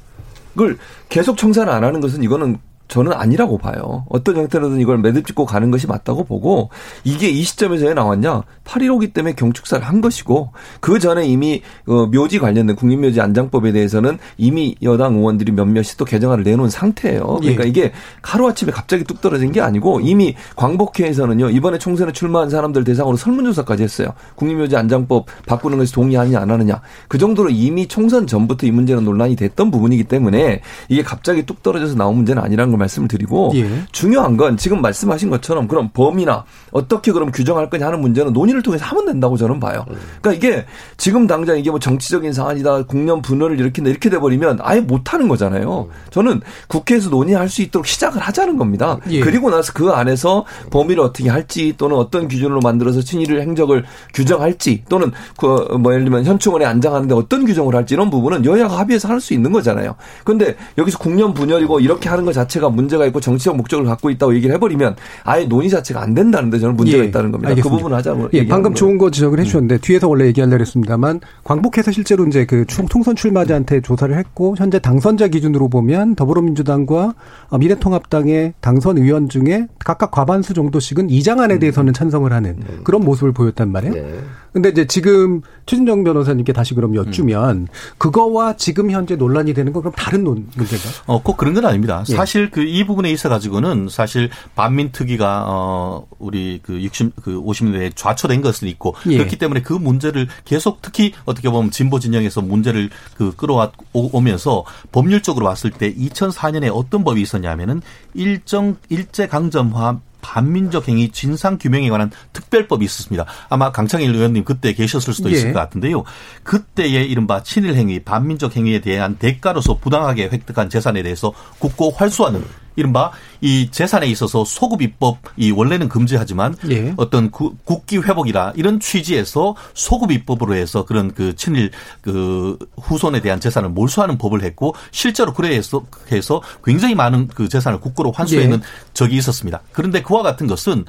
[0.53, 4.05] 그걸 계속 청산을 안 하는 것은 이거는 저는 아니라고 봐요.
[4.09, 6.69] 어떤 형태로든 이걸 매듭 짓고 가는 것이 맞다고 보고
[7.03, 8.43] 이게 이 시점에서 왜 나왔냐?
[8.65, 14.77] 8.15기 때문에 경축사를 한 것이고 그 전에 이미 어, 묘지 관련된 국민묘지 안장법에 대해서는 이미
[14.83, 17.39] 여당 의원들이 몇몇이 또 개정안을 내놓은 상태예요.
[17.41, 17.69] 그러니까 예.
[17.69, 17.93] 이게
[18.23, 21.51] 하루아침에 갑자기 뚝 떨어진 게 아니고 이미 광복회에서는요.
[21.51, 24.09] 이번에 총선에 출마한 사람들 대상으로 설문조사까지 했어요.
[24.35, 26.81] 국민묘지 안장법 바꾸는 것이 동의하느냐 안 하느냐.
[27.09, 31.95] 그 정도로 이미 총선 전부터 이 문제는 논란이 됐던 부분이기 때문에 이게 갑자기 뚝 떨어져서
[31.95, 33.67] 나온 문제는 아니라는 걸 말씀을 드리고 예.
[33.91, 38.85] 중요한 건 지금 말씀하신 것처럼 그럼 범위나 어떻게 그럼 규정할 거냐 하는 문제는 논의를 통해서
[38.87, 39.85] 하면 된다고 저는 봐요.
[40.21, 40.65] 그러니까 이게
[40.97, 45.89] 지금 당장 이게 뭐 정치적인 사안이다 국면 분열을 일으킨다 이렇게 돼버리면 아예 못 하는 거잖아요.
[46.11, 48.99] 저는 국회에서 논의할 수 있도록 시작을 하자는 겁니다.
[49.11, 49.21] 예.
[49.21, 55.11] 그리고 나서 그 안에서 범위를 어떻게 할지 또는 어떤 기준으로 만들어서 친일 행적을 규정할지 또는
[55.39, 59.51] 그뭐 예를 들면 현충원에 안장하는데 어떤 규정을 할지 이런 부분은 여야가 합의해서 할 수 있는
[59.53, 59.97] 거잖아요.
[60.23, 64.55] 그런데 여기서 국면 분열이고 이렇게 하는 것 자체가 문제가 있고 정치적 목적을 갖고 있다고 얘기를
[64.55, 67.09] 해버리면 아예 논의 자체가 안 된다는데 저는 문제가 예.
[67.09, 67.49] 있다는 겁니다.
[67.49, 67.77] 그 알겠습니다.
[67.77, 68.29] 그 부분 하자고.
[68.35, 69.79] 예, 방금 좋은 거 지적을 해주셨는데 음.
[69.81, 75.69] 뒤에서 원래 얘기하려고 했습니다만 광복해서 실제로 이제 그 총선 출마자한테 조사를 했고 현재 당선자 기준으로
[75.69, 77.15] 보면 더불어민주당과
[77.59, 82.81] 미래통합당의 당선 의원 중에 각각 과반수 정도씩은 이장안에 대해서는 찬성을 하는 음.
[82.85, 83.95] 그런 모습을 보였단 말이에요.
[83.95, 84.19] 네.
[84.53, 87.67] 근데 이제 지금 최진정 변호사님께 다시 그럼 여쭈면 음.
[87.99, 90.83] 그거와 지금 현재 논란이 되는 건 그럼 다른 논 문제가?
[91.07, 92.05] 어, 꼭 그런 건 아닙니다.
[92.09, 92.15] 예.
[92.15, 98.43] 사실 그 이 부분에 있어 가지고는 사실 반민특위가 어 우리 그 60, 그 50년대에 좌초된
[98.43, 99.17] 것은 있고 예.
[99.19, 105.47] 그렇기 때문에 그 문제를 계속 특히 어떻게 보면 진보 진영에서 문제를 그 끌어와 오면서 법률적으로
[105.47, 107.81] 봤을 때 2004년에 어떤 법이 있었냐면은
[108.15, 113.27] 일정 일제 강점화 반민족 행위 진상 규명에 관한 특별법이 있었습니다.
[113.51, 115.53] 아마 강창일 의원님 그때 계셨을 수도 있을 예.
[115.53, 116.03] 것 같은데요.
[116.43, 122.43] 그때의 이른바 친일 행위, 반민족 행위에 대한 대가로서 부당하게 획득한 재산에 대해서 국고 활수하는
[122.77, 126.95] 이른바 이 재산에 있어서 소급 입법 이 원래는 금지하지만 예.
[126.97, 133.41] 어떤 구, 국기 회복이라 이런 취지에서 소급 입법으로 해서 그런 그 친일 그 후손에 대한
[133.41, 138.93] 재산을 몰수하는 법을 했고 실제로 그래 해서 해서 굉장히 많은 그 재산을 국고로 환수하는 예.
[138.93, 139.63] 적이 있었습니다.
[139.73, 140.85] 그런데 그와 같은 것은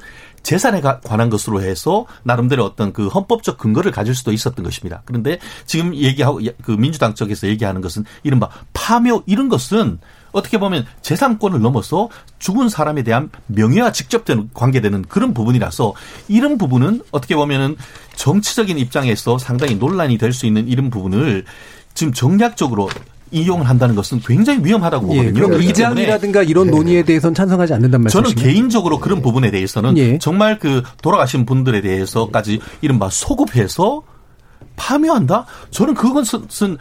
[0.46, 5.02] 재산에 관한 것으로 해서 나름대로 어떤 그 헌법적 근거를 가질 수도 있었던 것입니다.
[5.04, 9.98] 그런데 지금 얘기하고 그 민주당 쪽에서 얘기하는 것은 이른바 파묘 이런 것은
[10.36, 15.94] 어떻게 보면 재산권을 넘어서 죽은 사람에 대한 명예와 직접 관계되는 그런 부분이라서
[16.28, 17.76] 이런 부분은 어떻게 보면은
[18.16, 21.44] 정치적인 입장에서 상당히 논란이 될 수 있는 이런 부분을
[21.94, 22.90] 지금 정략적으로
[23.30, 25.44] 이용을 한다는 것은 굉장히 위험하다고 예, 보거든요.
[25.44, 26.70] 예, 그럼 이장이라든가 이런 예.
[26.70, 28.34] 논의에 대해서는 찬성하지 않는단 말씀이시죠?
[28.38, 30.18] 저는 개인적으로 그런 부분에 대해서는 예.
[30.18, 34.02] 정말 그 돌아가신 분들에 대해서까지 이른바 소급해서
[34.76, 35.46] 파묘한다?
[35.70, 36.76] 저는 그것은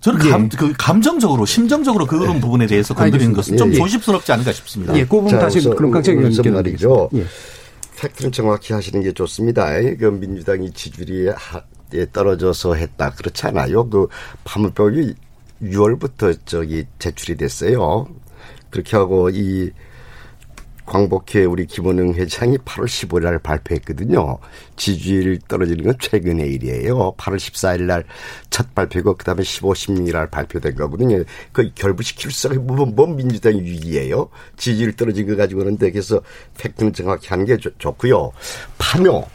[0.00, 0.56] 저는 감, 예.
[0.56, 2.40] 그 감정적으로 심정적으로 그런 예.
[2.40, 3.76] 부분에 대해서 건드리는 것은 좀 예.
[3.76, 4.96] 조심스럽지 않을까 싶습니다.
[4.96, 7.10] 예, 그 부분 다시 그럼 강창희 의원님께 말이죠.
[7.14, 7.24] 예.
[7.98, 9.70] 팩트는 정확히 하시는 게 좋습니다.
[9.98, 11.32] 그 민주당이 지지율이
[12.12, 13.88] 떨어져서 했다 그렇지 않아요.
[13.88, 14.06] 그
[14.44, 15.14] 파문법이
[15.62, 18.06] 6월부터 저기 제출이 됐어요.
[18.68, 19.70] 그렇게 하고 이
[20.86, 24.38] 광복회 우리 김원영 회장이 8월 15일 날 발표했거든요.
[24.76, 27.14] 지지율 떨어지는 건 최근의 일이에요.
[27.16, 28.04] 8월 14일 날
[28.56, 31.22] 첫 발표고 그다음에 15, 16일 날 발표된 거거든요.
[31.52, 34.30] 그 결부시킬 수가 뭐, 뭐 민주당이 위기예요.
[34.56, 36.22] 지지율 떨어진 거 가지고는 그래서
[36.58, 38.32] 팩트는 정확히 하는 게 좋, 고요
[38.78, 39.26] 파묘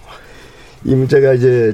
[0.85, 1.71] 이 문제가 이제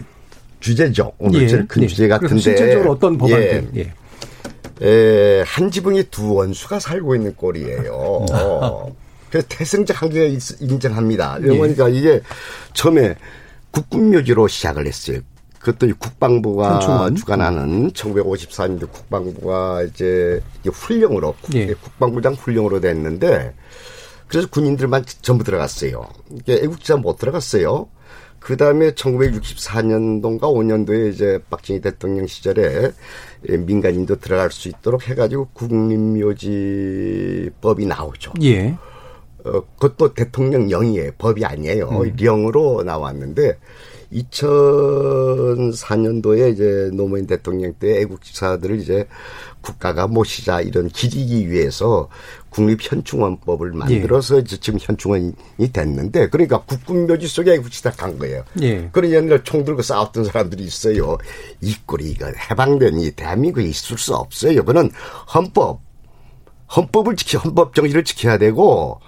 [0.60, 1.14] 주제죠.
[1.20, 1.48] 오늘 예.
[1.48, 1.88] 제일 큰 예.
[1.88, 2.38] 주제 같은데.
[2.38, 3.70] 실제적으로 어떤 법안들?
[3.76, 3.80] 예.
[3.80, 3.94] 예.
[4.86, 8.26] 에, 한 지붕에 두 원수가 살고 있는 꼴이에요.
[9.30, 11.38] 그래서 태생적 한계가 인정합니다.
[11.40, 11.96] 그러니까 예.
[11.96, 12.22] 이게
[12.74, 13.16] 처음에
[13.72, 15.20] 국군묘지로 시작을 했어요.
[15.60, 17.16] 그것도 국방부가 현충원.
[17.16, 21.74] 주관하는 1954년도 국방부가 이제 훈령으로 예.
[21.74, 23.54] 국방부장 훈령으로 됐는데
[24.28, 26.08] 그래서 군인들만 전부 들어갔어요.
[26.32, 27.90] 이게 애국자 못 들어갔어요.
[28.40, 32.92] 그 다음에 1964년도인가 5년도에 이제 박정희 대통령 시절에
[33.42, 38.34] 민간인도 들어갈 수 있도록 해가지고 국립묘지법이 나오죠.
[38.44, 38.78] 예.
[39.48, 41.12] 어, 그것도 대통령령이에요.
[41.18, 41.90] 법이 아니에요.
[41.90, 42.16] 음.
[42.18, 43.58] 령으로 나왔는데
[44.12, 49.08] 2004년도에 이제 노무현 대통령 때 애국지사들을 이제
[49.62, 52.10] 국가가 모시자 이런 기리기 위해서
[52.50, 53.78] 국립현충원법을 예.
[53.78, 54.44] 만들어서 예.
[54.44, 55.34] 지금 현충원이
[55.74, 58.46] 됐는데 그러니까 국군묘지 속에 애국지사 간 거예요.
[58.62, 58.88] 예.
[58.92, 61.18] 그런 옛날 총 들고 싸웠던 사람들이 있어요.
[61.62, 64.64] 이 꼴이 이거 해방된 이 대한민국에 있을 수 없어요.
[64.64, 64.90] 그거는
[65.34, 65.82] 헌법
[66.76, 69.00] 헌법을 지켜 헌법 정신을 지켜야 되고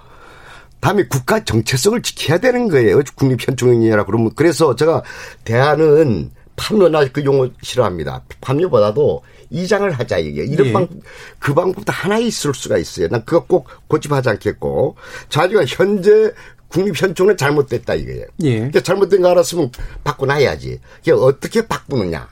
[0.79, 3.01] 다음에 국가 정체성을 지켜야 되는 거예요.
[3.15, 5.03] 국립현충원이라 그러면 그래서 제가
[5.43, 8.23] 대안은 파묘나 그 용어 싫어합니다.
[8.41, 10.73] 파묘보다도 이장을 하자 이게 이런 예.
[10.73, 10.97] 방법
[11.39, 13.07] 그 방법도 하나 있을 수가 있어요.
[13.07, 14.95] 난 그거 꼭 고집하지 않겠고
[15.29, 16.33] 자기가 현재
[16.67, 18.25] 국립현충은 잘못됐다 이거예요.
[18.43, 18.55] 예.
[18.57, 19.71] 그러니까 잘못된 거 알았으면
[20.03, 20.79] 바꿔놔야지.
[21.13, 22.27] 어떻게 바꾸느냐.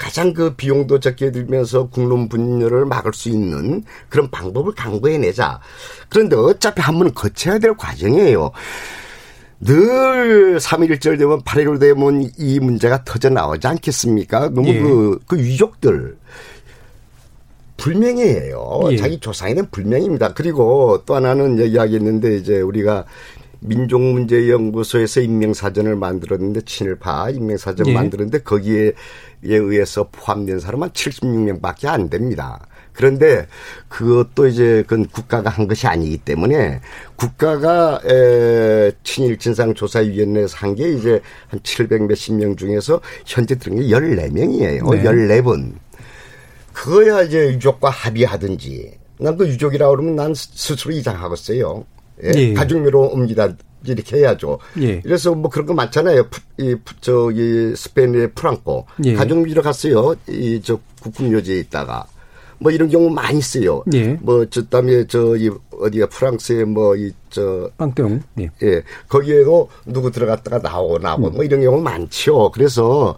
[0.00, 5.60] 가장 그 비용도 적게 들면서 국론 분열을 막을 수 있는 그런 방법을 강구해내자.
[6.08, 8.50] 그런데 어차피 한 번은 거쳐야 될 과정이에요.
[9.60, 14.48] 늘 3.1절 되면 8.15 되면 이 문제가 터져 나오지 않겠습니까?
[14.48, 14.80] 너무 예.
[14.80, 16.16] 그, 그 유족들.
[17.76, 18.80] 불명예예요.
[18.92, 18.96] 예.
[18.96, 20.32] 자기 조상에는 불명입니다.
[20.32, 23.04] 그리고 또 하나는 이야기했는데 이제 우리가
[23.60, 27.92] 민족문제연구소에서 인명사전을 만들었는데 친일파 인명사전 예.
[27.92, 28.92] 만들었는데 거기에
[29.42, 32.66] 의해서 포함된 사람은 76명밖에 안 됩니다.
[32.92, 33.46] 그런데
[33.88, 36.80] 그것도 이제 그건 국가가 한 것이 아니기 때문에
[37.16, 43.54] 국가가 에 친일 진상 조사 위원회에서 한 게 이제 한 700 몇십 명 중에서 현재
[43.56, 44.90] 들은 게 14명이에요.
[44.90, 45.02] 네.
[45.04, 45.74] 14분.
[46.72, 51.84] 그거야 이제 유족과 합의하든지 난 그 유족이라 그러면 난 스스로 이장하겠어요.
[52.24, 52.32] 예?
[52.36, 52.54] 예.
[52.54, 53.54] 가족묘로 옮기다
[53.86, 54.58] 이렇게 해야죠.
[54.80, 55.00] 예.
[55.00, 56.26] 그래서 뭐 그런 거 많잖아요.
[56.58, 59.14] 이 저기 스페인의 프랑코 예.
[59.14, 60.14] 가족묘로 갔어요.
[60.28, 62.04] 이 저 국군묘지에 있다가
[62.58, 63.82] 뭐 이런 경우 많이 있어요.
[63.94, 64.18] 예.
[64.20, 68.50] 뭐저 다음에 저 이 어디가 프랑스에 뭐이 저 빵병 예.
[68.62, 68.82] 예.
[69.08, 71.34] 거기에도 누구 들어갔다가 나오고 나오고 음.
[71.34, 72.50] 뭐 이런 경우 많죠.
[72.52, 73.16] 그래서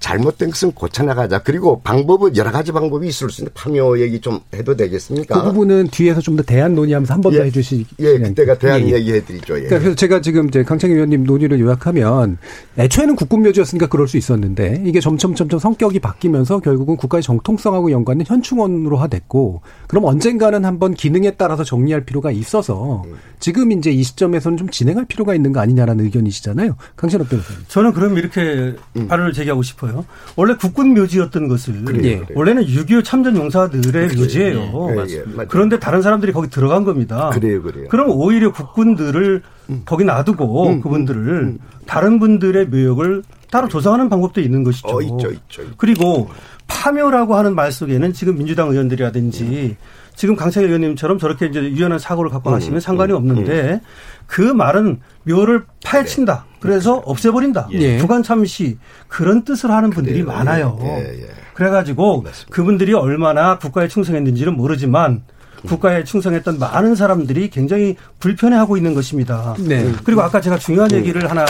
[0.00, 1.42] 잘못된 것은 고쳐나가자.
[1.42, 5.42] 그리고 방법은 여러 가지 방법이 있을 수 있는데 파묘 얘기 좀 해도 되겠습니까?
[5.42, 7.44] 그 부분은 뒤에서 좀 더 대안 논의하면서 한 번더 예.
[7.44, 7.86] 해주시.
[8.00, 8.94] 예, 그때가 대안 예.
[8.94, 9.54] 얘기해드리죠.
[9.54, 9.60] 예.
[9.60, 12.38] 그러니까 그래서 제가 지금 이제 강창희 의원님 논의를 요약하면
[12.76, 19.06] 애초에는 국군묘지였으니까 그럴 수 있었는데 이게 점점 점점 성격이 바뀌면서 결국은 국가의 정통성하고 연관된 현충원으로화
[19.06, 23.14] 됐고 그럼 언젠가는 한번 기능에 따라서 정리할 필요가 있어서 음.
[23.54, 26.74] 지금 이제 이 시점에서는 좀 진행할 필요가 있는 거 아니냐라는 의견이시잖아요.
[26.96, 27.62] 강신업 변호사님.
[27.68, 29.06] 저는 그럼 이렇게 음.
[29.06, 30.04] 발언을 제기하고 싶어요.
[30.34, 32.26] 원래 국군 묘지였던 것을 그래, 그래.
[32.34, 34.88] 원래는 6.25 참전 용사들의 그래, 묘지예요.
[34.90, 37.30] 예, 예, 그런데 다른 사람들이 거기 들어간 겁니다.
[37.32, 37.86] 그래요, 그래요.
[37.90, 39.82] 그럼 오히려 국군들을 음.
[39.84, 44.88] 거기 놔두고 음, 그분들을 음, 다른 분들의 묘역을 따로 조성하는 방법도 있는 것이죠.
[44.88, 45.74] 어, 있죠, 있죠, 있죠.
[45.76, 46.28] 그리고
[46.66, 49.76] 파묘라고 하는 말 속에는 지금 민주당 의원들이라든지
[50.14, 53.80] 지금 강창일 의원님처럼 저렇게 이제 유연한 사고를 갖고 음, 하시면 상관이 음, 없는데 음.
[54.26, 56.46] 그 말은 묘를 파헤친다.
[56.60, 57.68] 그래서 없애버린다.
[57.72, 57.98] 예.
[57.98, 60.38] 주관 참시 그런 뜻을 하는 분들이 그래요.
[60.38, 60.78] 많아요.
[60.82, 61.28] 예, 예.
[61.52, 62.54] 그래가지고 맞습니다.
[62.54, 65.22] 그분들이 얼마나 국가에 충성했는지는 모르지만
[65.66, 69.54] 국가에 충성했던 많은 사람들이 굉장히 불편해하고 있는 것입니다.
[69.58, 69.92] 네.
[70.04, 71.44] 그리고 아까 제가 중요한 얘기를 하나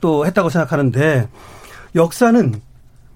[0.00, 1.28] 또 했다고 생각하는데
[1.94, 2.54] 역사는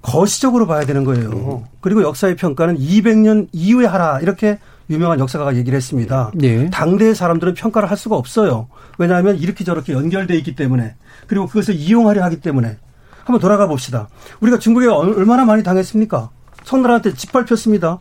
[0.03, 1.65] 거시적으로 봐야 되는 거예요.
[1.81, 4.59] 그리고 역사의 평가는 200년 이후에 하라 이렇게
[4.91, 6.31] 유명한 역사가가 얘기를 했습니다.
[6.35, 6.69] 네.
[6.71, 8.69] 당대의 사람들은 평가를 할 수가 없어요.
[8.99, 12.79] 왜냐하면 이렇게 저렇게 연결돼 있기 때문에 그리고 그것을 이용하려 하기 때문에
[13.25, 14.09] 한번 돌아가 봅시다.
[14.41, 16.31] 우리가 중국에 얼마나 많이 당했습니까?
[16.65, 17.99] 청나라한테 짓밟혔습니다.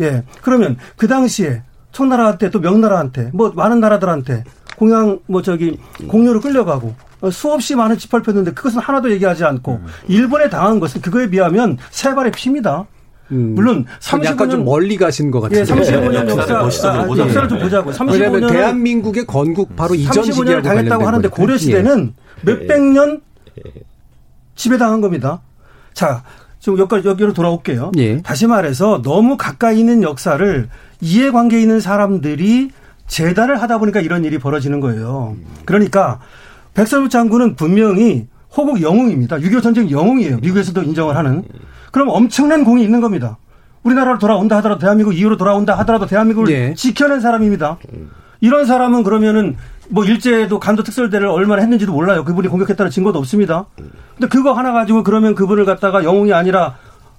[0.00, 0.24] 예.
[0.42, 4.44] 그러면 그 당시에 청나라한테 또 명나라한테 뭐 많은 나라들한테
[4.76, 6.94] 공양 뭐 저기 공료로 끌려가고
[7.32, 9.86] 수없이 많은 짓밟혔는데 그것은 하나도 얘기하지 않고 음.
[10.06, 12.86] 일본에 당한 것은 그거에 비하면 세 발의 피입니다.
[13.32, 13.54] 음.
[13.54, 15.60] 물론 35년 약간 좀 멀리 가신 것 같아요.
[15.60, 17.90] 예, 35년 역사 아, 역사를 좀 보자고.
[17.90, 22.50] 35년 대한민국의 건국 바로 이전 35년을 당했다고 하는데 고려 시대는 예.
[22.50, 23.20] 몇백 년
[24.54, 25.42] 지배당한 겁니다.
[25.92, 26.22] 자,
[26.60, 27.92] 지금 여기까지 여기로 돌아올게요.
[27.98, 28.22] 예.
[28.22, 30.68] 다시 말해서 너무 가까이 있는 역사를
[31.00, 32.70] 이해관계 있는 사람들이
[33.06, 35.36] 재단을 하다 보니까 이런 일이 벌어지는 거예요.
[35.64, 36.20] 그러니까
[36.74, 39.36] 백설무 장군은 분명히 호국 영웅입니다.
[39.38, 40.38] 6.25 전쟁 영웅이에요.
[40.38, 41.44] 미국에서도 인정을 하는.
[41.92, 43.38] 그럼 엄청난 공이 있는 겁니다.
[43.82, 46.74] 우리나라로 돌아온다 하더라도 대한민국 이후로 돌아온다 하더라도 대한민국을 예.
[46.74, 47.78] 지켜낸 사람입니다.
[48.40, 49.56] 이런 사람은 그러면은
[49.88, 52.24] 뭐 일제에도 간도 특설대를 얼마나 했는지도 몰라요.
[52.24, 53.66] 그분이 공격했다는 증거도 없습니다.
[53.76, 56.76] 근데 그거 하나 가지고 그러면 그분을 갖다가 영웅이 아니라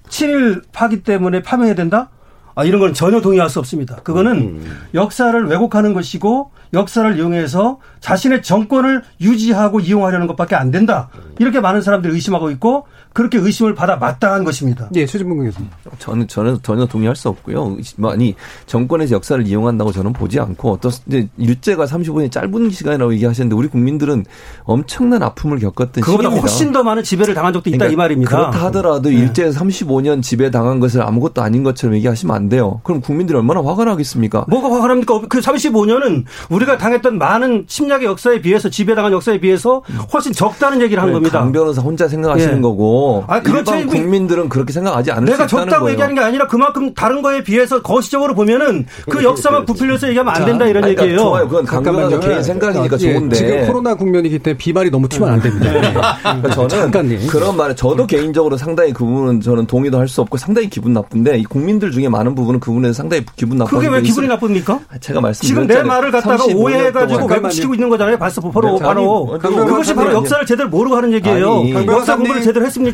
[0.08, 2.10] 친일 파기 때문에 파명해야 된다?
[2.54, 3.96] 아, 이런 건 전혀 동의할 수 없습니다.
[3.96, 4.78] 그거는 음.
[4.94, 11.08] 역사를 왜곡하는 것이고 역사를 이용해서 자신의 정권을 유지하고 이용하려는 것밖에 안 된다.
[11.38, 14.88] 이렇게 많은 사람들이 의심하고 있고 그렇게 의심을 받아 마땅한 것입니다.
[14.92, 15.68] 네, 최진봉 교수님.
[15.98, 17.76] 저는 저는 전혀 동의할 수 없고요.
[18.04, 23.66] 아니 정권에서 역사를 이용한다고 저는 보지 않고 어떤 이제 일제가 35년이 짧은 시간이라고 얘기하셨는데 우리
[23.66, 24.24] 국민들은
[24.62, 26.40] 엄청난 아픔을 겪었던 그보다 시기입니다.
[26.40, 28.30] 훨씬 더 많은 지배를 당한 적도 있다 그러니까 이 말입니다.
[28.30, 29.16] 그렇다 하더라도 네.
[29.16, 32.80] 일제 35년 지배 당한 것을 아무것도 아닌 것처럼 얘기하시면 안 돼요.
[32.84, 34.46] 그럼 국민들이 얼마나 화가 나겠습니까?
[34.48, 35.22] 뭐가 화가 납니까?
[35.28, 41.10] 그 35년은 우리가 당했던 많은 침략의 역사에 비해서 지배당한 역사에 비해서 훨씬 적다는 얘기를 한
[41.12, 41.40] 겁니다.
[41.40, 42.60] 강 변호사 혼자 생각하시는 예.
[42.60, 45.90] 거고 아, 일반 국민들은 그렇게 생각하지 않을 내가 적다고 거예요.
[45.92, 50.66] 얘기하는 게 아니라 그만큼 다른 거에 비해서 거시적으로 보면은 그 역사만 부풀려서 얘기하면 안 된다
[50.66, 51.18] 이런 얘기예요.
[51.18, 51.48] 좋아요.
[51.48, 55.40] 그건 강 변호사 개인 생각이니까 예, 좋은데 지금 코로나 국면이기 때문에 비말이 너무 튀면 안
[55.40, 55.72] 됩니다.
[55.72, 55.80] 네.
[56.22, 57.26] 그러니까 저는 잠깐님.
[57.28, 61.38] 그런 말에 저도 개인적으로 상당히 그 부분은 저는 동의도 할 수 없고 상당히 기분 나쁜데
[61.38, 63.70] 이 국민들 중에 많은 부분은 그 부분에 상당히 기분 나빠.
[63.70, 64.80] 그게 왜 기분이 나쁩니까?
[65.00, 68.18] 제가 말씀 지금 내 말을 갖다가 오해해가지고 왜곡시키고 있는 거잖아요.
[68.18, 71.58] 벌써 바로 네, 바로 그것이 바로 역사를 제대로 모르고 하는 얘기예요.
[71.60, 72.89] 아니, 역사 공부를 제대로 했습니까?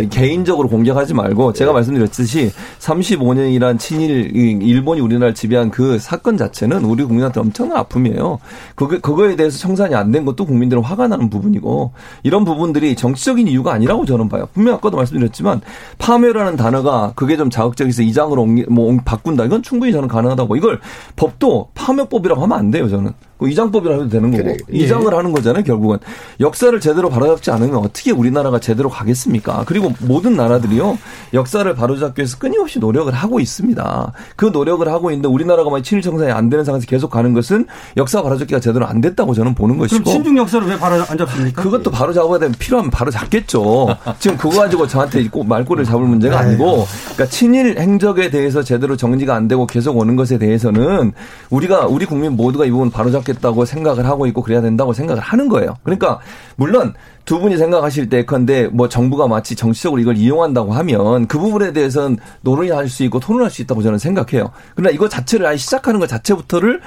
[0.00, 0.08] 네.
[0.08, 7.40] 개인적으로 공격하지 말고 제가 말씀드렸듯이 35년이란 친일 일본이 우리나라를 지배한 그 사건 자체는 우리 국민한테
[7.40, 8.38] 엄청난 아픔이에요.
[8.76, 11.92] 그거 그거에 대해서 청산이 안 된 것도 국민들은 화가 나는 부분이고
[12.22, 14.46] 이런 부분들이 정치적인 이유가 아니라고 저는 봐요.
[14.52, 15.62] 분명 아까도 말씀드렸지만
[15.98, 19.46] 파묘라는 단어가 그게 좀 자극적이서 이 장으로 옮기, 뭐 바꾼다.
[19.46, 20.56] 이건 충분히 저는 가능하다고.
[20.56, 20.80] 이걸
[21.16, 22.88] 법도 파묘법이라고 하면 안 돼요.
[22.88, 23.12] 저는.
[23.42, 24.56] 그 이장법이라 해도 되는 거고 그래.
[24.70, 25.16] 이장을 예.
[25.16, 25.98] 하는 거잖아요 결국은
[26.38, 29.64] 역사를 제대로 바로잡지 않으면 어떻게 우리나라가 제대로 가겠습니까?
[29.66, 30.96] 그리고 모든 나라들이요
[31.34, 34.12] 역사를 바로잡기 위해서 끊임없이 노력을 하고 있습니다.
[34.36, 38.22] 그 노력을 하고 있는데 우리나라가 만약 친일 청산이 안 되는 상황에서 계속 가는 것은 역사
[38.22, 40.04] 바로잡기가 제대로 안 됐다고 저는 보는 것이고.
[40.04, 41.62] 그럼 친중 역사를 왜 바로 안 잡습니까?
[41.62, 43.88] 그것도 바로 잡아야 되면 필요하면 바로 잡겠죠.
[44.20, 46.48] 지금 그거 가지고 저한테 꼭 말꼬리를 잡을 문제가 네.
[46.48, 46.86] 아니고.
[47.14, 51.12] 그러니까 친일 행적에 대해서 제대로 정리가 안 되고 계속 오는 것에 대해서는
[51.50, 55.48] 우리가 우리 국민 모두가 이 부분 바로잡게 좋겠다고 생각을 하고 있고 그래야 된다고 생각을 하는
[55.48, 55.76] 거예요.
[55.82, 56.18] 그러니까
[56.56, 61.72] 물론 두 분이 생각하실 때 컨대 뭐 정부가 마치 정치적으로 이걸 이용한다고 하면 그 부분에
[61.72, 64.50] 대해서는 논의할 수 있고 토론할 수 있다고 저는 생각해요.
[64.74, 66.80] 그러나 이거 자체를 아예 시작하는 것 자체부터를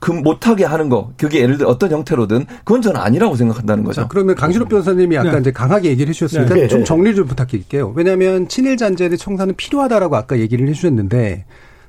[0.00, 4.02] 그 못하게 하는 거, 그게 예를 들어 어떤 형태로든 그건 저는 아니라고 생각한다는 거죠.
[4.02, 5.38] 자, 그러면 강신욱 변호사님이 아까 네.
[5.40, 6.68] 이제 강하게 얘기를 해주셨으니까 네.
[6.68, 7.92] 좀 정리 좀 부탁드릴게요.
[7.96, 11.46] 왜냐하면 친일 잔재의 청산은 필요하다라고 아까 얘기를 해주셨는데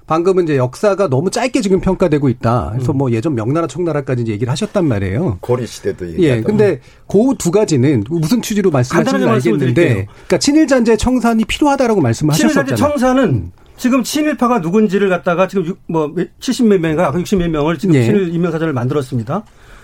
[0.10, 2.72] 방금은 이제 역사가 너무 짧게 지금 평가되고 있다.
[2.74, 2.98] 그래서 음.
[2.98, 5.38] 뭐 예전 명나라 청나라까지 이제 얘기를 하셨단 말이에요.
[5.40, 6.42] 고리 시대도 예.
[6.42, 12.54] 근데 그 두 가지는 무슨 취지로 말씀하시는지 알겠는데, 그러니까 친일 잔재 청산이 필요하다라고 말씀하셨잖아요.
[12.54, 13.52] 친일 잔재 청산은 음.
[13.78, 18.04] 지금 친일파가 누군지를 갖다가 지금 뭐 70몇 명인가 60몇 명을 지금 예.
[18.06, 19.44] 친일 인명사전을 만들었습니다.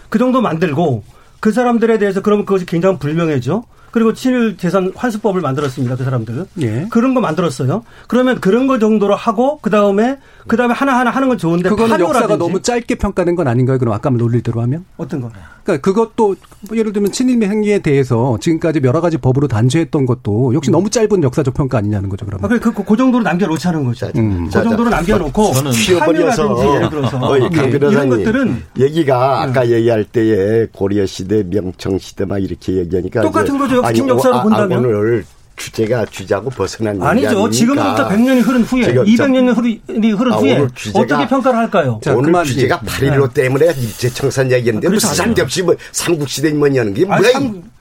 [0.09, 1.03] 그 정도 만들고
[1.39, 3.63] 그 사람들에 대해서 그러면 그것이 굉장히 불명예죠.
[3.95, 5.95] 그리고 친일 재산 환수법을 만들었습니다.
[5.95, 6.45] 그 사람들.
[6.59, 6.85] 예.
[6.89, 7.85] 그런 거 만들었어요.
[8.09, 12.95] 그러면 그런 거 정도로 하고 그다음에 그다음에 하나하나 하는 건 좋은데 그거는 역사가 너무 짧게
[12.95, 13.77] 평가된 건 아닌가요?
[13.77, 14.83] 그럼 아까 논리대로 하면?
[14.97, 15.31] 어떤 거?
[15.63, 16.35] 그러니까 그것도
[16.73, 20.73] 예를 들면 친일 행위에 대해서 지금까지 여러 가지 법으로 단죄했던 것도 역시 음.
[20.73, 22.25] 너무 짧은 역사적 평가 아니냐는 거죠.
[22.25, 22.45] 그러면.
[22.45, 24.11] 아, 그, 그, 그 정도로 남겨 놓자는 거죠.
[24.15, 24.45] 음.
[24.45, 29.71] 그 정도로 남겨 놓고 피어버려서 예를 들어서 어, 강 예, 이런 것들은 얘기가 아까 음.
[29.71, 33.81] 얘기할 때에 고려 시대, 명청 시대 막 이렇게 얘기하니까 똑같은 거죠.
[33.85, 34.77] 아니, 역사로 아, 본다면.
[34.77, 37.49] 아, 오늘 주제가 주자고 벗어난 아니죠.
[37.49, 41.99] 지금부터 100년이 흐른 후에, 200년이 흐른, 흐른 아, 후에 어떻게 평가를 할까요?
[42.03, 45.07] 자, 오늘 주제가 8.15 때문에 일제청산 얘기했는데 그렇죠.
[45.07, 47.29] 무슨 상관없이 뭐 삼국시대 뭐냐는 게 뭐야?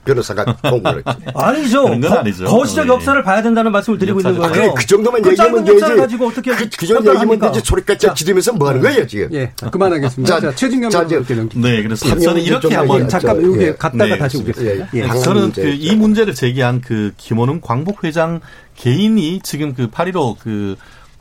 [0.05, 0.15] 참...
[0.35, 1.25] 변호사가 공부를 했지.
[1.33, 1.87] 아니죠.
[1.87, 2.45] 아니죠.
[2.45, 2.93] 거시적 네.
[2.93, 4.51] 역사를 봐야 된다는 말씀을 드리고 있는 거예요.
[4.51, 5.81] 그래, 그 정도만 그 얘기하면 되지.
[5.81, 7.61] 가지고 어떻게 그, 그 정도 얘기하면 되지.
[7.63, 9.33] 소리까지 지르면서 뭐 하는 거예요, 지금.
[9.33, 10.39] 예, 그만하겠습니다.
[10.39, 11.21] 자, 최진경 자, 자,
[11.55, 12.19] 네, 그렇습니다.
[12.19, 13.73] 저는 이렇게 한번 잠깐 여기 예.
[13.73, 14.89] 갔다가 네, 다시 오겠습니다.
[14.95, 15.01] 예.
[15.01, 15.07] 예.
[15.21, 18.41] 저는 그 이 문제를 제기한 그 김원웅 광복 회장
[18.75, 20.75] 개인이 지금 그 8.15 그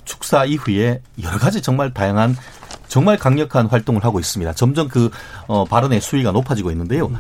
[0.05, 2.37] 축사 이후에 여러 가지 정말 다양한
[2.89, 4.53] 정말 강력한 활동을 하고 있습니다.
[4.55, 5.11] 점점 그
[5.47, 7.11] 어, 발언의 수위가 높아지고 있는데요.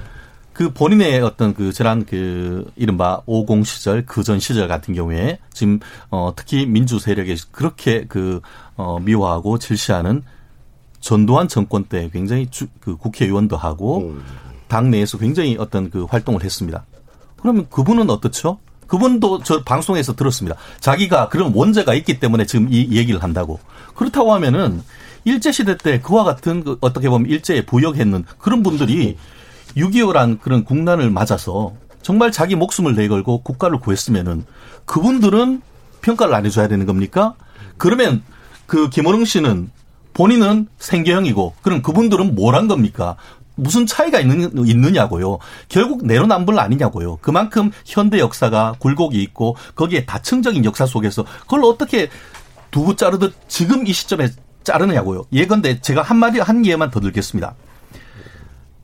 [0.54, 5.80] 그 본인의 어떤 그 지난 그 이른바 50 시절 그 전 시절 같은 경우에 지금
[6.10, 10.22] 어 특히 민주 세력에 그렇게 그어 미워하고 질시하는
[11.00, 14.22] 전두환 정권 때 굉장히 주, 그 국회의원도 하고 음.
[14.68, 16.86] 당 내에서 굉장히 어떤 그 활동을 했습니다.
[17.42, 18.58] 그러면 그분은 어떻죠?
[18.86, 20.56] 그분도 저 방송에서 들었습니다.
[20.80, 23.58] 자기가 그런 원죄가 있기 때문에 지금 이 얘기를 한다고.
[23.94, 24.82] 그렇다고 하면은
[25.24, 29.16] 일제 시대 때 그와 같은 그 어떻게 보면 일제에 부역했는 그런 분들이
[29.76, 34.44] 6.25란 그런 국난을 맞아서 정말 자기 목숨을 내걸고 국가를 구했으면은
[34.84, 35.62] 그분들은
[36.02, 37.34] 평가를 안 해줘야 되는 겁니까?
[37.78, 38.22] 그러면
[38.66, 39.70] 그 김원웅 씨는
[40.12, 43.16] 본인은 생계형이고 그럼 그분들은 뭘 한 겁니까?
[43.56, 45.38] 무슨 차이가 있는, 있느냐고요.
[45.68, 47.18] 결국 내로남불 아니냐고요.
[47.20, 52.10] 그만큼 현대 역사가 굴곡이 있고 거기에 다층적인 역사 속에서 그걸 어떻게
[52.72, 54.28] 두부 자르듯 지금 이 시점에
[54.64, 55.24] 자르느냐고요.
[55.32, 57.54] 예컨대 제가 한 마디 한 예만 더 들겠습니다.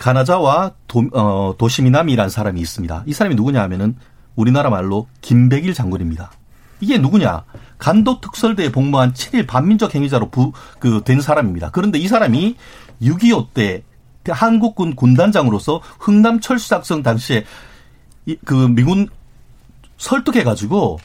[0.00, 3.04] 가나자와 도, 어, 도시미남이라는 사람이 있습니다.
[3.06, 3.96] 이 사람이 누구냐 하면은
[4.34, 6.32] 우리나라 말로 김백일 장군입니다.
[6.80, 7.44] 이게 누구냐?
[7.78, 11.70] 간도 특설대에 복무한 7일 반민족 행위자로 부, 그, 된 사람입니다.
[11.70, 12.56] 그런데 이 사람이
[13.02, 13.82] 6.25 때
[14.26, 17.44] 한국군 군단장으로서 흥남 철수작전 당시에
[18.24, 19.06] 이, 그 미군
[19.98, 20.98] 설득해가지고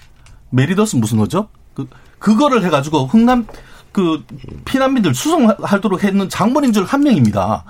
[0.51, 1.49] 메리더스 무슨 호죠?
[1.73, 3.45] 그, 그거를 해가지고 흥남
[3.91, 4.23] 그
[4.63, 7.65] 피난민들 수송하도록 했는 장본인 줄 한 명입니다.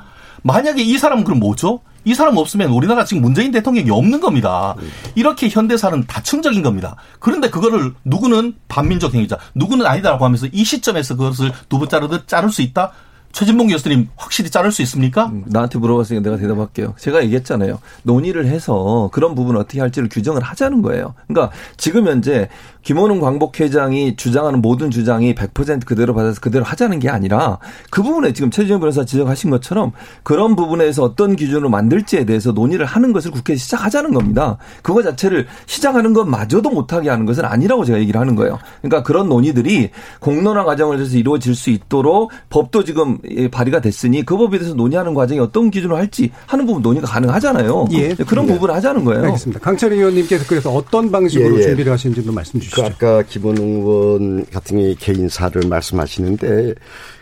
[0.45, 1.81] 만약에 이 사람은 그럼 뭐죠?
[2.03, 4.75] 이 사람 없으면 우리나라 지금 문재인 대통령이 없는 겁니다.
[5.15, 6.95] 이렇게 현대사는 다층적인 겁니다.
[7.19, 12.61] 그런데 그거를 누구는 반민족 행위자, 누구는 아니다라고 하면서 이 시점에서 그것을 두부 자르듯 자를 수
[12.61, 12.91] 있다?
[13.35, 15.25] 최진봉 교수님 확실히 자를 수 있습니까?
[15.25, 16.93] 음, 나한테 물어봤으니까 내가 대답할게요.
[16.97, 17.79] 제가 얘기했잖아요.
[18.03, 21.15] 논의를 해서 그런 부분 어떻게 할지를 규정을 하자는 거예요.
[21.27, 22.47] 그러니까 지금 현재
[22.83, 27.57] 김원웅 광복회장이 주장하는 모든 주장이 100% 그대로 받아서 그대로 하자는 게 아니라
[27.89, 29.91] 그 부분에 지금 최지영 변호사 지적하신 것처럼
[30.23, 34.57] 그런 부분에서 어떤 기준으로 만들지에 대해서 논의를 하는 것을 국회에 시작하자는 겁니다.
[34.81, 38.59] 그거 자체를 시작하는 것마저도 못하게 하는 것은 아니라고 제가 얘기를 하는 거예요.
[38.81, 43.17] 그러니까 그런 논의들이 공론화 과정을 통해서 이루어질 수 있도록 법도 지금
[43.51, 47.87] 발의가 됐으니 그 법에 대해서 논의하는 과정이 어떤 기준으로 할지 하는 부분 논의가 가능하잖아요.
[47.93, 48.13] 예.
[48.15, 48.53] 그런 예.
[48.53, 49.23] 부분을 하자는 거예요.
[49.25, 49.59] 알겠습니다.
[49.59, 51.63] 강철희 의원님께서 그래서 어떤 방식으로 예, 예.
[51.63, 52.81] 준비를 하시는지도 말씀 주시죠.
[52.81, 56.75] 그 아까 김원웅 의원 같은 경우 개인사를 말씀하시는데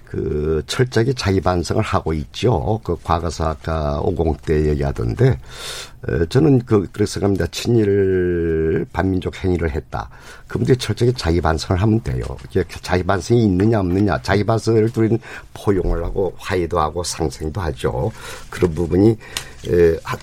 [0.06, 2.80] 그 철저하게 자기 반성을 하고 있죠.
[2.84, 5.39] 그 과거사 아까 50대 얘기하던데
[6.30, 7.45] 저는 그 그래서 갑니다.
[7.47, 10.10] 친일 반민족 행위를 했다.
[10.47, 12.24] 그분들이 철저하게 자기 반성을 하면 돼요.
[12.82, 14.22] 자기 반성이 있느냐 없느냐.
[14.22, 15.18] 자기 반성을 우리는
[15.54, 18.12] 포용을 하고 화해도 하고 상생도 하죠.
[18.49, 19.18] 그런 부분이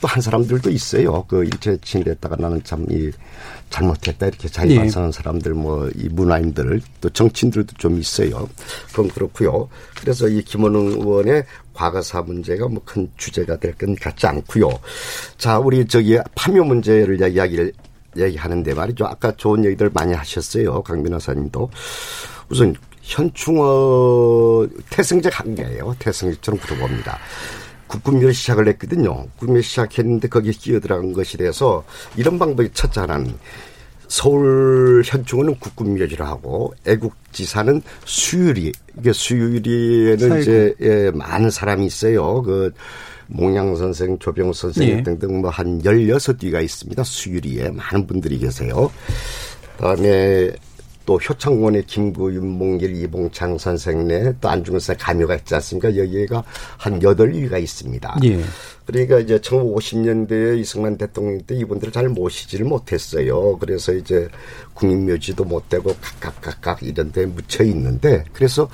[0.01, 1.24] 또 한 사람들도 있어요.
[1.26, 3.11] 그 일제 친일했다가 나는 참 이
[3.70, 5.16] 잘못했다 이렇게 자기 반성하는 예.
[5.16, 8.49] 사람들 뭐 이 문화인들 또 정치인들도 좀 있어요.
[8.89, 9.68] 그건 그렇고요.
[10.01, 11.45] 그래서 이 김원웅 의원의
[11.81, 14.68] 과거사 문제가 뭐 큰 주제가 될 건 같지 않고요.
[15.39, 17.72] 자, 우리 저기 파묘 문제를 이야기를
[18.18, 19.07] 얘기하는데 말이죠.
[19.07, 20.83] 아까 좋은 얘기들 많이 하셨어요.
[20.83, 21.70] 강 변호사님도.
[22.51, 25.95] 우선 현충어 태생적 한계예요.
[25.99, 27.18] 태생적처럼 들어봅니다.
[27.87, 29.26] 국군묘 시작을 했거든요.
[29.39, 31.85] 국군묘 시작했는데 거기에 끼어들어간 것이 돼서
[32.16, 33.35] 이런 방법이 첫째 하나는
[34.11, 40.38] 서울 현충원은 국군묘지를 하고 애국지사는 수유리 이게 수유리에는 사이고.
[40.40, 42.42] 이제 예, 많은 사람이 있어요.
[42.42, 42.72] 그
[43.28, 45.02] 몽양 선생, 조병 선생 예.
[45.04, 47.04] 등등 뭐한 열여섯 뒤가 있습니다.
[47.04, 48.90] 수유리에 많은 분들이 계세요.
[49.76, 50.50] 그다음에
[51.06, 55.96] 또 효창원의 김구, 윤봉길, 이봉창 선생네 또 안중근 가묘가 있지 않습니까?
[55.96, 56.42] 여기가
[56.76, 58.18] 한 여덟 위가 있습니다.
[58.24, 58.40] 예.
[58.91, 63.57] 그러니까 이제 1950년대에 이승만 대통령 때 이분들을 잘 모시지를 못했어요.
[63.59, 64.28] 그래서 이제
[64.74, 68.68] 국민묘지도 못 되고 각각 각각 이런 데 묻혀 있는데 그래서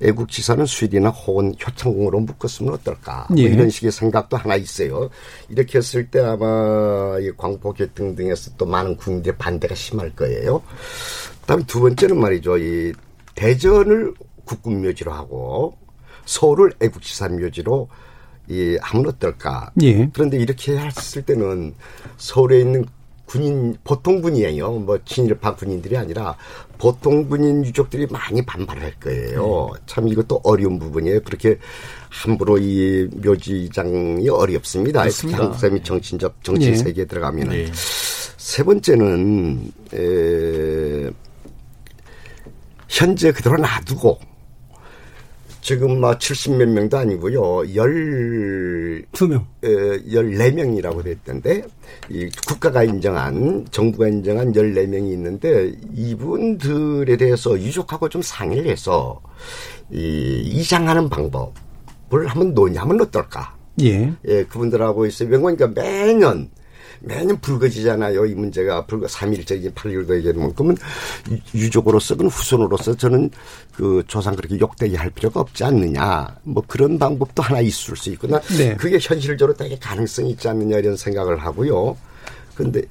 [0.00, 3.42] 애국지사는 수일이나 혹은 효창궁으로 묶었으면 어떨까 뭐 예.
[3.42, 5.10] 뭐 이런 식의 생각도 하나 있어요.
[5.50, 10.62] 이렇게 했을 때 아마 이 광복회 등등에서 또 많은 국민들의 반대가 심할 거예요.
[11.42, 12.56] 그다음에 두 번째는 말이죠.
[12.56, 12.94] 이
[13.34, 14.14] 대전을
[14.46, 15.76] 국군묘지로 하고
[16.24, 17.88] 서울을 애국지사 묘지로
[18.50, 19.70] 이 하면 어떨까?
[19.80, 20.10] 예.
[20.12, 21.72] 그런데 이렇게 했을 때는
[22.18, 22.84] 서울에 있는
[23.24, 24.72] 군인 보통 군이에요.
[24.72, 26.36] 뭐 친일파 군인들이 아니라
[26.78, 29.70] 보통 군인 유족들이 많이 반발할 거예요.
[29.72, 29.80] 네.
[29.86, 31.20] 참 이것도 어려운 부분이에요.
[31.20, 31.56] 그렇게
[32.08, 35.02] 함부로 이 묘지장이 어렵습니다.
[35.02, 36.76] 한국 사람이 정치적 정치 네.
[36.76, 37.70] 세계에 들어가면은 네.
[37.72, 41.10] 세 번째는 에
[42.88, 44.18] 현재 그대로 놔두고
[45.60, 47.74] 지금 막 70몇 명도 아니고요.
[47.74, 51.62] 열, 명 에, 14명이라고 됐던데,
[52.08, 59.20] 이 국가가 인정한, 정부가 인정한 14명이 있는데, 이분들에 대해서 유족하고 좀 상의를 해서,
[59.92, 63.54] 이, 이장하는 방법을 한번 논의하면 어떨까?
[63.82, 64.12] 예.
[64.26, 65.28] 예, 그분들하고 있어요.
[65.28, 66.50] 그러니까 매년,
[67.00, 68.26] 매년 불거지잖아요.
[68.26, 70.76] 이 문제가 불거 3일째, 8일도 얘기하면 그러면
[71.54, 73.30] 유족으로서 그 후손으로서 저는
[73.74, 76.36] 그 조상 그렇게 욕되게 할 필요가 없지 않느냐.
[76.42, 78.40] 뭐 그런 방법도 하나 있을 수 있구나.
[78.58, 78.76] 네.
[78.76, 81.96] 그게 현실적으로 되게 가능성이 있지 않느냐 이런 생각을 하고요.
[82.54, 82.82] 근데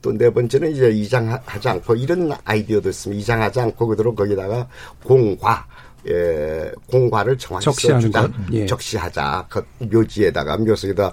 [0.00, 4.68] 또 네 번째는 이제 이장하지 않고 이런 아이디어도 있으면 이장하지 않고 그대로 거기다가
[5.04, 5.66] 공과
[6.08, 8.66] 예, 공과를 정확히 적시하자, 예.
[8.66, 9.46] 적시하자.
[9.48, 11.12] 그 묘지에다가 묘석에다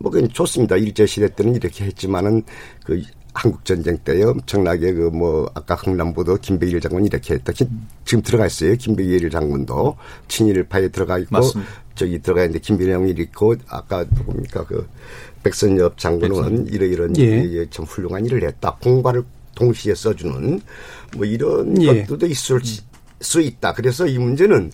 [0.00, 0.76] 뭐 그건 좋습니다.
[0.76, 2.42] 일제 시대 때는 이렇게 했지만은
[2.84, 7.52] 그 한국 전쟁 때에 엄청나게 그 뭐 아까 흥남보도 김백일 장군 이렇게 했다.
[7.52, 8.74] 지금 들어가 있어요.
[8.76, 9.96] 김백일 장군도
[10.26, 11.70] 친일 파에 들어가 있고 맞습니다.
[11.94, 14.88] 저기 들어가 있는데 장군이 있고 아까 누굽니까 그
[15.42, 17.66] 백선엽 장군은 이러이런 예.
[17.70, 18.76] 참 훌륭한 일을 했다.
[18.82, 19.22] 공과를
[19.54, 20.60] 동시에 써주는
[21.16, 22.02] 뭐 이런 예.
[22.02, 22.60] 것들도 있을
[23.20, 23.74] 수 있다.
[23.74, 24.72] 그래서 이 문제는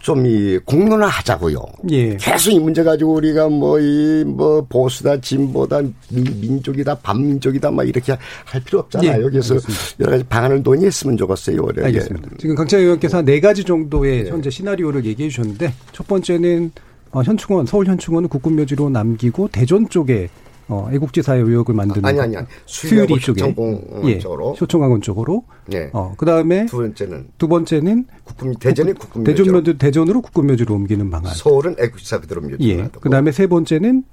[0.00, 1.62] 좀 이 공론화 하자고요.
[1.90, 2.16] 예.
[2.16, 5.80] 계속 이 문제 가지고 우리가 뭐이뭐 보수다 진보다
[6.10, 9.18] 민족이다 반민족이다 막 이렇게 할 필요 없잖아요.
[9.18, 9.22] 예.
[9.22, 9.94] 그래서 알겠습니다.
[10.00, 11.62] 여러 가지 방안을 논의했으면 좋겠어요.
[11.62, 11.84] 올해.
[11.84, 12.28] 알겠습니다.
[12.38, 14.30] 지금 강창 의원께서 네 가지 정도의 네.
[14.30, 16.72] 현재 시나리오를 얘기해 주셨는데 첫 번째는
[17.12, 20.28] 어, 현충원 서울 현충원은 국군묘지로 남기고 대전 쪽에
[20.70, 23.54] 어, 애국지사의 의혹을 만드는 아니 아니 아니 수유리 쪽에
[24.04, 25.90] 예, 쪽으로 효청학원 쪽으로 예.
[25.92, 31.74] 어 그다음에 두 번째는 두 번째는 국군 대전이 국군 대전묘주 대전으로 국군묘주로 옮기는 방안 서울은
[31.78, 32.88] 애국지사 그대로 묘주 예.
[33.00, 34.04] 그다음에 세 번째는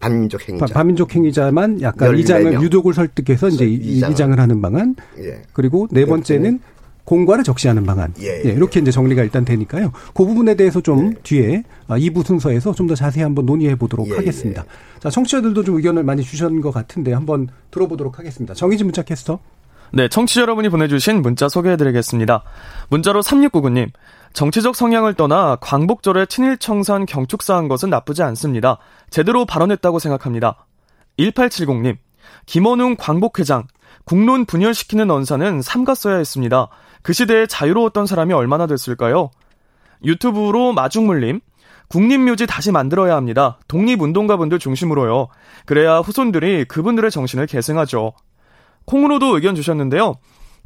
[0.00, 0.66] 반민족 행위자.
[0.66, 4.96] 반민족 행위자만 약간 이장을 유족을 설득해서 이제 이장을, 이장을 하는 방안.
[5.18, 5.42] 예.
[5.52, 6.60] 그리고 네 번째는
[7.04, 8.12] 공과를 적시하는 방안.
[8.20, 9.92] 예, 예, 예, 이렇게 이제 정리가 일단 되니까요.
[10.14, 11.20] 그 부분에 대해서 좀 예.
[11.22, 14.64] 뒤에 2부 아, 순서에서 좀 더 자세히 한번 논의해 보도록 예, 하겠습니다.
[15.00, 18.52] 자, 청취자들도 좀 의견을 많이 주셨는 것 같은데 한번 들어보도록 하겠습니다.
[18.54, 19.38] 정희진 문자 캐스터.
[19.92, 22.42] 네, 청취자 여러분이 보내주신 문자 소개해드리겠습니다.
[22.90, 23.90] 문자로 3699님.
[24.32, 28.78] 정치적 성향을 떠나 광복절에 친일 청산 경축사한 것은 나쁘지 않습니다.
[29.08, 30.66] 제대로 발언했다고 생각합니다.
[31.18, 31.96] 1870님.
[32.46, 33.64] 김원웅 광복회장.
[34.04, 36.68] 국론 분열시키는 언사는 삼갔어야 했습니다.
[37.04, 39.30] 그 시대에 자유로웠던 사람이 얼마나 됐을까요?
[40.02, 41.40] 유튜브로 마중물님.
[41.88, 43.58] 국립묘지 다시 만들어야 합니다.
[43.68, 45.28] 독립운동가분들 중심으로요.
[45.66, 48.14] 그래야 후손들이 그분들의 정신을 계승하죠.
[48.86, 50.14] 콩으로도 의견 주셨는데요.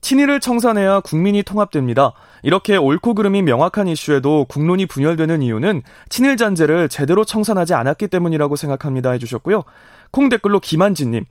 [0.01, 2.13] 친일을 청산해야 국민이 통합됩니다.
[2.45, 9.11] 이렇게 옳고 그름이 명확한 이슈에도 국론이 분열되는 이유는 친일 잔재를 제대로 청산하지 않았기 때문이라고 생각합니다
[9.11, 9.65] 해주셨고요.
[10.13, 11.25] 콩 댓글로 김한진님.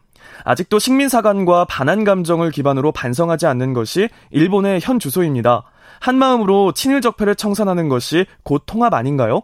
[0.43, 5.63] 아직도 식민사관과 반한 감정을 기반으로 반성하지 않는 것이 일본의 현 주소입니다.
[5.99, 9.41] 한마음으로 친일 적폐를 청산하는 것이 곧 통합 아닌가요?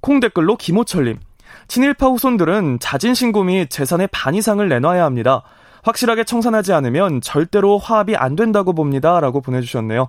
[0.00, 1.18] 콩 댓글로 김호철님.
[1.68, 5.42] 친일파 후손들은 자진신고 및 재산의 반 이상을 내놔야 합니다.
[5.82, 9.20] 확실하게 청산하지 않으면 절대로 화합이 안 된다고 봅니다.
[9.20, 10.08] 라고 보내주셨네요.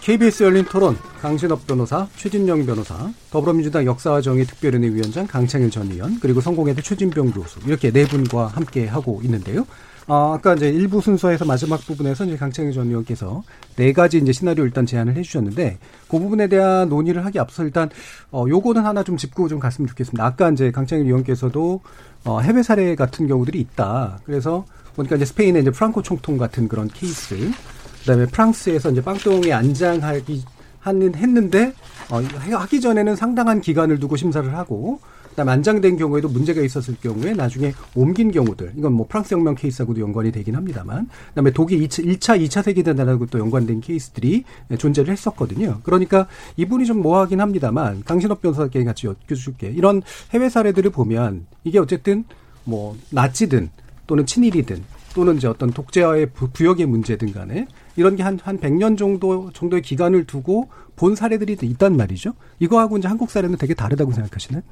[0.00, 6.18] KBS 열린 토론 강신업 변호사, 최진영 변호사, 더불어민주당 역사와 정의 특별위원회 위원장 강창일 전 의원,
[6.20, 9.66] 그리고 성공회대 최진병 교수 이렇게 네 분과 함께 하고 있는데요.
[10.10, 13.42] 아, 아까 이제 일부 순서에서 마지막 부분에서 이제 강창일 전 의원께서
[13.76, 15.78] 네 가지 이제 시나리오 일단 제안을 해주셨는데
[16.08, 17.90] 그 부분에 대한 논의를 하기 앞서 일단
[18.32, 20.24] 어 요거는 하나 좀 짚고 좀 갔으면 좋겠습니다.
[20.24, 21.82] 아까 이제 강창일 의원께서도
[22.24, 24.20] 어 해외 사례 같은 경우들이 있다.
[24.24, 24.64] 그래서
[24.96, 27.52] 보니까 이제 스페인의 이제 프랑코 총통 같은 그런 케이스,
[28.00, 30.44] 그다음에 프랑스에서 이제 빵동에 안장하기
[30.80, 31.72] 하는 했는데
[32.10, 35.00] 어, 하기 전에는 상당한 기간을 두고 심사를 하고
[35.38, 40.32] 그다음에 안장된 경우에도 문제가 있었을 경우에 나중에 옮긴 경우들 이건 뭐 프랑스 혁명 케이스하고도 연관이
[40.32, 44.42] 되긴 합니다만 그다음에 독일 2차, 1차 2차 세계대전하고 또 연관된 케이스들이
[44.76, 45.78] 존재를 했었거든요.
[45.84, 46.26] 그러니까
[46.56, 52.24] 이분이 좀 모호하긴 합니다만 강신업 변호사께 같이 여쭤줄게 이런 해외 사례들을 보면 이게 어쨌든
[52.64, 53.70] 뭐 나치든
[54.08, 54.82] 또는 친일이든
[55.14, 57.68] 또는 이제 어떤 독재와의 부역의 문제든 간에
[57.98, 62.32] 이런 게 한, 한 100년 정도, 정도의 기간을 두고 본 사례들이 있단 말이죠.
[62.60, 64.62] 이거하고 이제 한국 사례는 되게 다르다고 생각하시나요?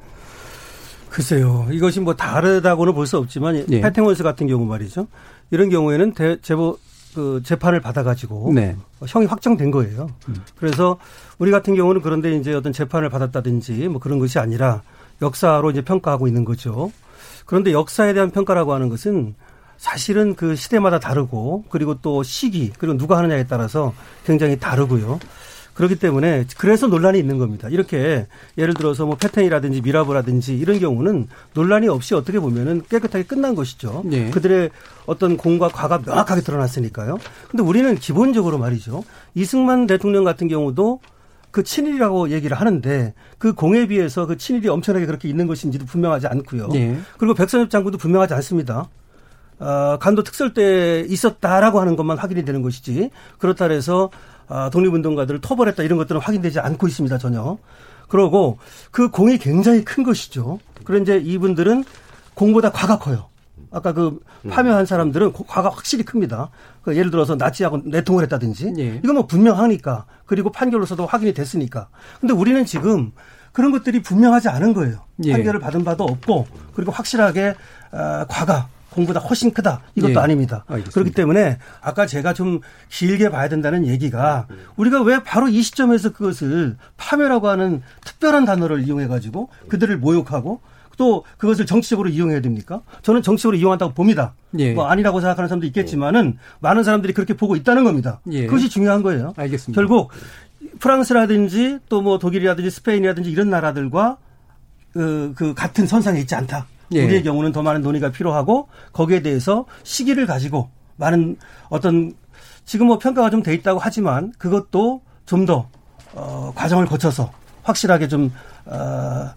[1.10, 1.66] 글쎄요.
[1.72, 3.80] 이것이 뭐 다르다고는 볼 수 없지만 예.
[3.80, 5.08] 패탱원스 같은 경우 말이죠.
[5.50, 6.78] 이런 경우에는 대, 제보
[7.16, 8.76] 그 재판을 받아가지고 네.
[9.04, 10.08] 형이 확정된 거예요.
[10.28, 10.36] 음.
[10.56, 10.98] 그래서
[11.38, 14.82] 우리 같은 경우는 그런데 이제 어떤 재판을 받았다든지 뭐 그런 것이 아니라
[15.20, 16.92] 역사로 이제 평가하고 있는 거죠.
[17.44, 19.34] 그런데 역사에 대한 평가라고 하는 것은
[19.78, 23.92] 사실은 그 시대마다 다르고 그리고 또 시기 그리고 누가 하느냐에 따라서
[24.24, 25.18] 굉장히 다르고요.
[25.76, 27.68] 그렇기 때문에 그래서 논란이 있는 겁니다.
[27.68, 34.02] 이렇게 예를 들어서 뭐 패턴이라든지 미라브라든지 이런 경우는 논란이 없이 어떻게 보면은 깨끗하게 끝난 것이죠.
[34.06, 34.30] 네.
[34.30, 34.70] 그들의
[35.04, 37.18] 어떤 공과 과가 명확하게 드러났으니까요.
[37.50, 39.04] 근데 우리는 기본적으로 말이죠.
[39.34, 41.00] 이승만 대통령 같은 경우도
[41.50, 46.68] 그 친일이라고 얘기를 하는데 그 공에 비해서 그 친일이 엄청나게 그렇게 있는 것인지도 분명하지 않고요.
[46.68, 46.98] 네.
[47.18, 48.88] 그리고 백선엽 장군도 분명하지 않습니다.
[49.58, 54.10] 어, 간도 특설 때 있었다라고 하는 것만 확인이 되는 것이지 그렇다 해서
[54.48, 57.58] 어, 독립운동가들을 토벌했다 이런 것들은 확인되지 않고 있습니다 전혀.
[58.08, 58.58] 그러고
[58.90, 60.60] 그 공이 굉장히 큰 것이죠.
[60.84, 61.84] 그런데 이분들은
[62.34, 63.28] 공보다 과가 커요.
[63.72, 66.50] 아까 그 파묘한 사람들은 과가 확실히 큽니다.
[66.82, 69.00] 그 예를 들어서 나치하고 내통을 했다든지 예.
[69.02, 71.88] 이건 뭐 분명하니까 그리고 판결로서도 확인이 됐으니까.
[72.20, 73.12] 근데 우리는 지금
[73.52, 75.00] 그런 것들이 분명하지 않은 거예요.
[75.24, 75.32] 예.
[75.32, 77.54] 판결을 받은 바도 없고 그리고 확실하게
[77.90, 79.82] 어, 과가 공보다 훨씬 크다.
[79.94, 80.16] 이것도 예.
[80.18, 80.64] 아닙니다.
[80.66, 80.92] 알겠습니다.
[80.94, 86.76] 그렇기 때문에 아까 제가 좀 길게 봐야 된다는 얘기가 우리가 왜 바로 이 시점에서 그것을
[86.96, 90.60] 파멸하고 하는 특별한 단어를 이용해 가지고 그들을 모욕하고
[90.96, 92.80] 또 그것을 정치적으로 이용해야 됩니까?
[93.02, 94.32] 저는 정치적으로 이용한다고 봅니다.
[94.58, 94.72] 예.
[94.72, 98.20] 뭐 아니라고 생각하는 사람도 있겠지만은 많은 사람들이 그렇게 보고 있다는 겁니다.
[98.32, 98.46] 예.
[98.46, 99.34] 그것이 중요한 거예요.
[99.36, 99.78] 알겠습니다.
[99.78, 100.10] 결국
[100.80, 104.16] 프랑스라든지 또 뭐 독일이라든지 스페인이라든지 이런 나라들과
[104.92, 106.66] 그, 그 같은 선상에 있지 않다.
[106.92, 107.04] 예.
[107.04, 111.36] 우리의 경우는 더 많은 논의가 필요하고 거기에 대해서 시기를 가지고 많은
[111.68, 112.12] 어떤
[112.64, 115.68] 지금 뭐 평가가 좀 돼 있다고 하지만 그것도 좀더
[116.14, 117.30] 어, 과정을 거쳐서
[117.62, 118.32] 확실하게 좀
[118.64, 119.30] 어,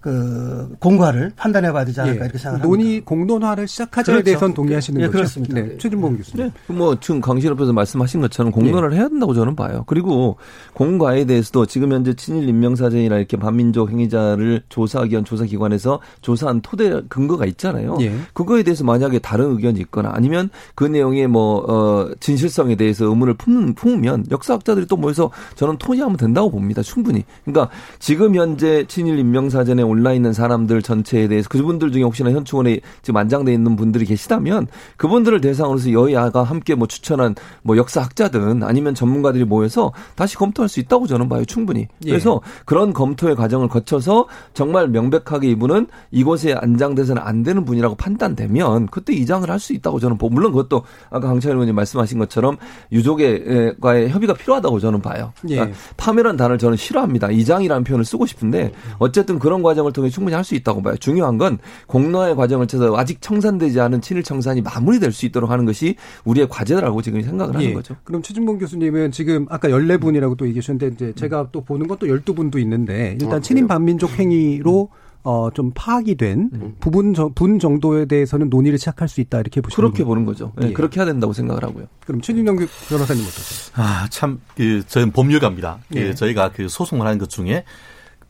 [0.00, 2.24] 그 공과를 판단해 봐야 되지 않을까 예.
[2.26, 2.68] 이렇게 생각합니다.
[2.68, 4.24] 논의 공론화를 시작하자에 그렇죠.
[4.24, 5.16] 대해서는 동의하시는 예, 거죠?
[5.18, 5.54] 그렇습니다.
[5.54, 5.76] 네.
[5.76, 6.46] 최진봉 교수님.
[6.46, 6.74] 네.
[6.74, 8.98] 뭐 지금 강신업에서 말씀하신 것처럼 공론화를 예.
[8.98, 9.84] 해야 된다고 저는 봐요.
[9.86, 10.36] 그리고
[10.72, 17.46] 공과에 대해서도 지금 현재 친일 인명사전이나 이렇게 반민족 행위자를 조사하기 위한 조사기관에서 조사한 토대 근거가
[17.46, 17.98] 있잖아요.
[18.00, 18.12] 예.
[18.32, 23.74] 그거에 대해서 만약에 다른 의견이 있거나 아니면 그 내용의 뭐 어, 진실성에 대해서 의문을 품는,
[23.74, 26.82] 품으면 역사학자들이 또 모여서 저는 토의하면 된다고 봅니다.
[26.82, 27.24] 충분히.
[27.44, 27.68] 그러니까
[27.98, 33.52] 지금 현재 친일 인명사전에 올라 있는 사람들 전체에 대해서 그분들 중에 혹시나 현충원에 지금 안장돼
[33.52, 40.36] 있는 분들이 계시다면 그분들을 대상으로서 여야가 함께 뭐 추천한 뭐 역사학자든 아니면 전문가들이 모여서 다시
[40.36, 41.88] 검토할 수 있다고 저는 봐요 충분히.
[42.04, 42.10] 예.
[42.10, 42.62] 그래서 예.
[42.64, 49.48] 그런 검토의 과정을 거쳐서 정말 명백하게 이분은 이곳에 안장돼서는 안 되는 분이라고 판단되면 그때 이장을
[49.48, 52.56] 할 수 있다고 저는 보고 물론 그것도 아까 강찬 의원님 말씀하신 것처럼
[52.92, 55.32] 유족과의 협의가 필요하다고 저는 봐요.
[55.40, 55.72] 그러니까 예.
[55.96, 57.30] 파멸한 단어를 저는 싫어합니다.
[57.30, 60.96] 이장이라는 표현을 쓰고 싶은데 어쨌든 그런 과정 과정을 통해 충분히 할 수 있다고 봐요.
[60.96, 65.96] 중요한 건 공론화의 과정을 쳐서 아직 청산되지 않은 친일 청산이 마무리될 수 있도록 하는 것이
[66.24, 67.74] 우리의 과제라고 지금 생각을 하는 예.
[67.74, 67.96] 거죠.
[68.04, 73.18] 그럼 최준봉 교수님은 지금 아까 14분이라고 또 얘기하셨는데 이제 제가 또 보는 것도 12분도 있는데
[73.20, 75.08] 일단 어, 친인 반민족 행위로 음.
[75.24, 76.76] 어, 좀 파악이 된 음.
[76.80, 80.52] 부분 저, 분 정도에 대해서는 논의를 시작할 수 있다 이렇게 보시는 그렇게 보는 거죠.
[80.56, 80.72] 네, 예.
[80.72, 81.86] 그렇게 해야 된다고 생각을 하고요.
[82.06, 82.56] 그럼 최진영
[82.88, 83.74] 변호사님 어떠세요?
[83.74, 85.80] 아, 참, 그, 저는 법률가입니다.
[85.92, 86.04] 그 예.
[86.04, 87.64] 그 저희가 그 소송을 하는 것 중에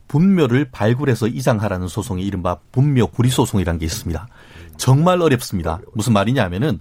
[0.09, 4.27] 분묘를 발굴해서 이장하라는 소송이 이른바 분묘 구리 소송이라는 게 있습니다.
[4.75, 5.79] 정말 어렵습니다.
[5.93, 6.79] 무슨 말이냐 하면은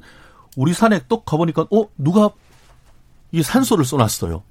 [0.57, 2.31] 우리 산에 또 가보니까 어 누가
[3.31, 4.43] 이 산소를 쏘놨어요.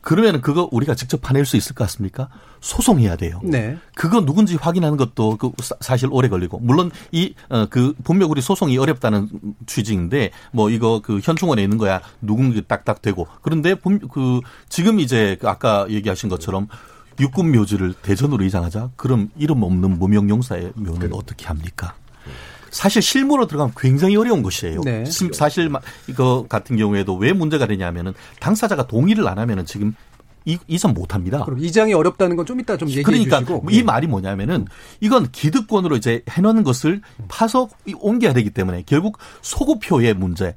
[0.00, 2.28] 그러면 그거 우리가 직접 파낼 수 있을 것 같습니까?
[2.60, 3.40] 소송해야 돼요.
[3.44, 3.76] 네.
[3.94, 7.66] 그거 누군지 확인하는 것도 그 사실 오래 걸리고 물론 이그 어,
[8.02, 9.28] 분묘구리 소송이 어렵다는
[9.66, 15.48] 취지인데 뭐 이거 그 현충원에 있는 거야 누군지 딱딱 되고 그런데 그 지금 이제 그
[15.48, 16.66] 아까 얘기하신 것처럼
[17.20, 18.90] 육군 묘지를 대전으로 이장하자?
[18.96, 21.10] 그럼 이름 없는 무명 용사의 묘는 그래.
[21.12, 21.94] 어떻게 합니까?
[22.70, 24.80] 사실 실무로 들어가면 굉장히 어려운 것이에요.
[24.82, 25.04] 네.
[25.32, 25.70] 사실
[26.08, 29.94] 이거 같은 경우에도 왜 문제가 되냐면은 당사자가 동의를 안 하면은 지금
[30.44, 31.44] 이, 이전 못 합니다.
[31.44, 33.66] 그럼 이장이 어렵다는 건 좀 이따 좀 얘기해 그러니까 주시고.
[33.70, 33.82] 이 네.
[33.82, 34.66] 말이 뭐냐면은
[35.00, 37.68] 이건 기득권으로 이제 해놓은 것을 파서
[38.00, 40.56] 옮겨야 되기 때문에 결국 소구표의 문제,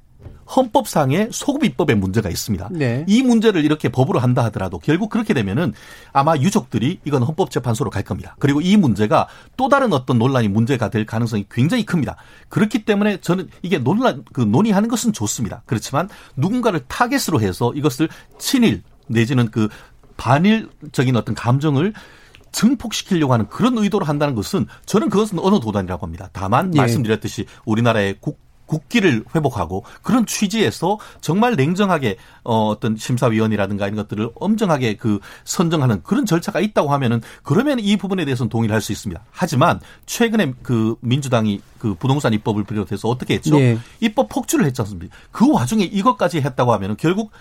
[0.54, 2.70] 헌법상의 소급 입법에 문제가 있습니다.
[2.72, 3.04] 네.
[3.08, 5.74] 이 문제를 이렇게 법으로 한다 하더라도 결국 그렇게 되면은
[6.14, 8.36] 아마 유족들이 이건 헌법재판소로 갈 겁니다.
[8.40, 9.28] 그리고 이 문제가
[9.58, 12.16] 또 다른 어떤 논란이 문제가 될 가능성이 굉장히 큽니다.
[12.50, 15.64] 그렇기 때문에 저는 이게 논란 그 논의하는 것은 좋습니다.
[15.66, 19.68] 그렇지만 누군가를 타겟으로 해서 이것을 친일 내지는 그
[20.18, 21.94] 반일적인 어떤 감정을
[22.52, 26.30] 증폭시키려고 하는 그런 의도로 한다는 것은 저는 그것은 어느 도단이라고 합니다.
[26.32, 26.78] 다만 예.
[26.78, 34.96] 말씀드렸듯이 우리나라의 국 국기를 회복하고 그런 취지에서 정말 냉정하게 어 어떤 심사위원이라든가 이런 것들을 엄정하게
[34.96, 39.20] 그 선정하는 그런 절차가 있다고 하면은 그러면 이 부분에 대해서는 동의를 할 수 있습니다.
[39.32, 43.58] 하지만 최근에 그 민주당이 그 부동산 입법을 비롯해서 어떻게 했죠?
[43.58, 43.78] 네.
[44.00, 45.16] 입법 폭주를 했지 않습니까?
[45.32, 47.32] 그 와중에 이것까지 했다고 하면은 결국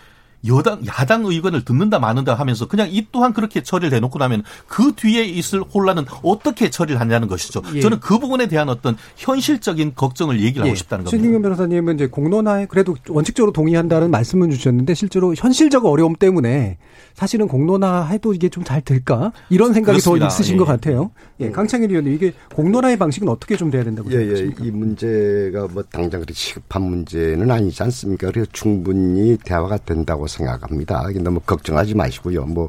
[0.48, 5.24] 여당 야당 의견을 듣는다 마는다 하면서 그냥 이 또한 그렇게 처리를 해놓고 나면 그 뒤에
[5.24, 7.62] 있을 혼란은 어떻게 처리를 하냐는 것이죠.
[7.74, 7.80] 예.
[7.80, 10.70] 저는 그 부분에 대한 어떤 현실적인 걱정을 얘기를 예.
[10.70, 11.22] 하고 싶다는 겁니다.
[11.22, 16.78] 신경현 변호사님은 이제 공론화에 그래도 원칙적으로 동의한다는 말씀을 주셨는데 실제로 현실적 어려움 때문에
[17.14, 20.26] 사실은 공론화해도 이게 좀 잘 될까 이런 생각이 그렇습니다.
[20.26, 20.58] 더 있으신 예.
[20.58, 21.10] 것 같아요.
[21.40, 24.18] 예, 강창일 의원님 이게 공론화의 방식은 어떻게 좀 돼야 된다고 예, 예.
[24.20, 24.64] 생각하십니까?
[24.64, 28.30] 이 문제가 뭐 당장 그렇게 시급한 문제는 아니지 않습니까?
[28.30, 31.02] 그래서 충분히 대화가 된다고 생각합니다.
[31.20, 32.44] 너무 걱정하지 마시고요.
[32.46, 32.68] 뭐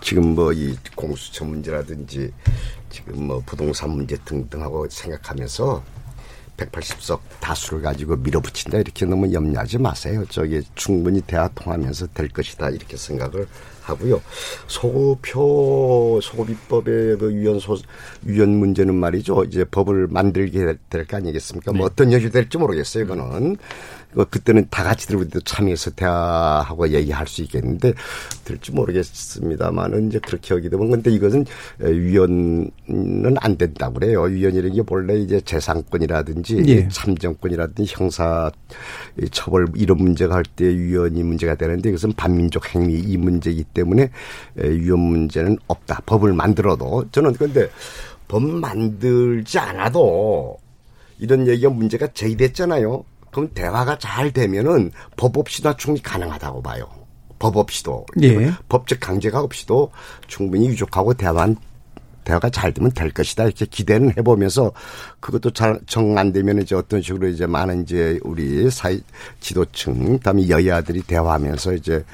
[0.00, 2.32] 지금 뭐 이 공수처 문제라든지
[2.90, 5.82] 지금 뭐 부동산 문제 등등하고 생각하면서
[6.56, 10.24] 180석 다수를 가지고 밀어붙인다 이렇게 너무 염려하지 마세요.
[10.28, 13.46] 저기 충분히 대화 통하면서 될 것이다 이렇게 생각을
[13.82, 14.20] 하고요.
[14.66, 17.78] 소급표 소급입법의 그 위헌 소
[18.22, 19.44] 위헌 문제는 말이죠.
[19.44, 21.72] 이제 법을 만들게 될 거 아니겠습니까?
[21.72, 21.78] 뭐 네.
[21.78, 23.04] 뭐 어떤 여지 될지 모르겠어요.
[23.04, 23.56] 이거는
[24.12, 27.94] 그 그때는 다 같이 들고 참여해서 대화하고 얘기할 수 있겠는데
[28.44, 31.44] 될지 모르겠습니다만은 이제 그렇게 하게 되면 근데 이것은
[31.78, 32.70] 위헌은
[33.38, 34.22] 안 된다고 그래요.
[34.22, 36.88] 위헌이라는 게 본래 이제 재산권이라든지 예.
[36.88, 38.50] 참정권이라든지 형사
[39.30, 44.10] 처벌 이런 문제가 할 때 위헌이 문제가 되는데 이것은 반민족 행위 이 문제이기 때문에
[44.56, 46.00] 위헌 문제는 없다.
[46.06, 47.70] 법을 만들어도 저는 근데
[48.26, 50.58] 법 만들지 않아도
[51.18, 53.04] 이런 얘기가 문제가 제기됐잖아요.
[53.30, 56.88] 그럼 대화가 잘 되면은 법 없이도 충분히 가능하다고 봐요.
[57.38, 58.52] 법 없이도 예.
[58.68, 59.90] 법적 강제가 없이도
[60.26, 61.56] 충분히 유족하고 대화한
[62.24, 64.72] 대화가 잘 되면 될 것이다 이렇게 기대는 해보면서
[65.20, 69.00] 그것도 잘정안 되면 이제 어떤 식으로 이제 많은 이제 우리 사회
[69.40, 72.04] 지도층 그다음에 여야들이 대화하면서 이제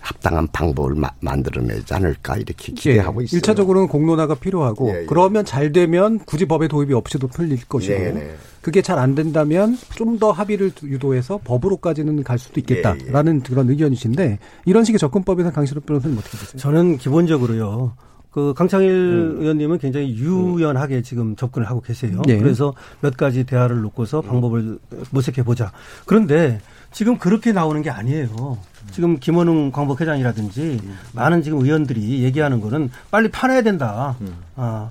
[0.00, 3.38] 합당한 방법을 마, 만들어내지 않을까 이렇게 기대하고 예, 있어요.
[3.38, 5.06] 일차적으로는 공론화가 필요하고 예, 예.
[5.06, 8.36] 그러면 잘 되면 굳이 법의 도입이 없이도 풀릴 것이고 네, 네.
[8.62, 13.48] 그게 잘 안 된다면 좀 더 합의를 유도해서 법으로까지는 갈 수도 있겠다라는 예, 예.
[13.48, 16.58] 그런 의견이신데 이런 식의 접근법에 대해서 강신호 변호사님 어떻게 보세요?
[16.60, 17.92] 저는 기본적으로요.
[18.30, 19.36] 그 강창일 음.
[19.40, 21.02] 의원님은 굉장히 유연하게 음.
[21.02, 22.20] 지금 접근을 하고 계세요.
[22.26, 22.38] 네.
[22.38, 24.78] 그래서 몇 가지 대화를 놓고서 방법을
[25.10, 25.72] 모색해 보자.
[26.04, 26.60] 그런데
[26.92, 28.58] 지금 그렇게 나오는 게 아니에요.
[28.92, 30.98] 지금 김원웅 광복회장이라든지 음.
[31.12, 34.16] 많은 지금 의원들이 얘기하는 거는 빨리 파내야 된다.
[34.20, 34.34] 음.
[34.56, 34.90] 아,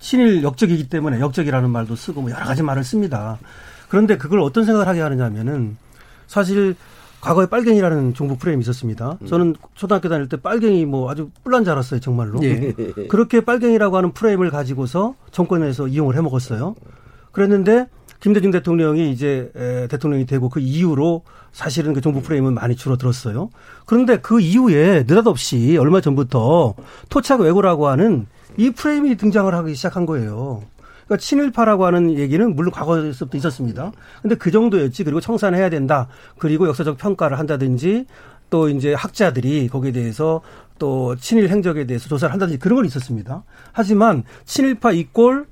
[0.00, 3.38] 친일 역적이기 때문에 역적이라는 말도 쓰고 뭐 여러 가지 말을 씁니다.
[3.88, 5.76] 그런데 그걸 어떤 생각을 하게 하느냐면은
[6.26, 6.74] 사실
[7.20, 9.18] 과거에 빨갱이라는 종북 프레임이 있었습니다.
[9.22, 9.26] 음.
[9.26, 12.42] 저는 초등학교 다닐 때 빨갱이 뭐 아주 뿔난 줄 알았어요, 정말로.
[12.42, 12.72] 예.
[13.08, 16.74] 그렇게 빨갱이라고 하는 프레임을 가지고서 정권에서 이용을 해 먹었어요.
[17.32, 17.86] 그랬는데
[18.20, 19.50] 김대중 대통령이 이제
[19.90, 23.50] 대통령이 되고 그 이후로 사실은 그 정부 프레임은 많이 줄어들었어요.
[23.86, 26.74] 그런데 그 이후에 느닷없이 얼마 전부터
[27.08, 30.62] 토착 왜고라고 하는 이 프레임이 등장을 하기 시작한 거예요.
[31.06, 33.92] 그러니까 친일파라고 하는 얘기는 물론 과거에서부터 있었습니다.
[34.22, 35.04] 근데 그 정도였지.
[35.04, 36.08] 그리고 청산해야 된다.
[36.38, 38.06] 그리고 역사적 평가를 한다든지
[38.50, 40.40] 또 이제 학자들이 거기에 대해서
[40.78, 43.44] 또 친일 행적에 대해서 조사를 한다든지 그런 건 있었습니다.
[43.72, 45.46] 하지만 친일파 이꼴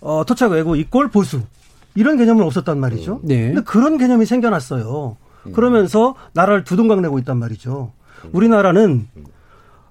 [0.00, 1.42] 어, 토착 외고 이꼴 보수
[1.94, 3.20] 이런 개념은 없었단 말이죠.
[3.24, 3.48] 네.
[3.48, 5.16] 근데 그런 개념이 생겨났어요.
[5.54, 7.92] 그러면서 나라를 두둥강 내고 있단 말이죠.
[8.32, 9.08] 우리나라는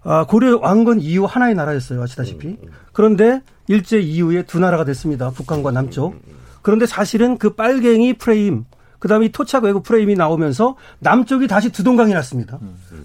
[0.03, 2.01] 아, 고려 왕건 이후 하나의 나라였어요.
[2.01, 2.57] 아시다시피.
[2.93, 5.29] 그런데 일제 이후에 두 나라가 됐습니다.
[5.31, 6.15] 북한과 남쪽.
[6.61, 8.65] 그런데 사실은 그 빨갱이 프레임,
[8.99, 12.59] 그 다음에 이 토착 외국 프레임이 나오면서 남쪽이 다시 두동강이 났습니다.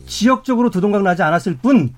[0.06, 1.94] 지역적으로 두동강 나지 않았을 뿐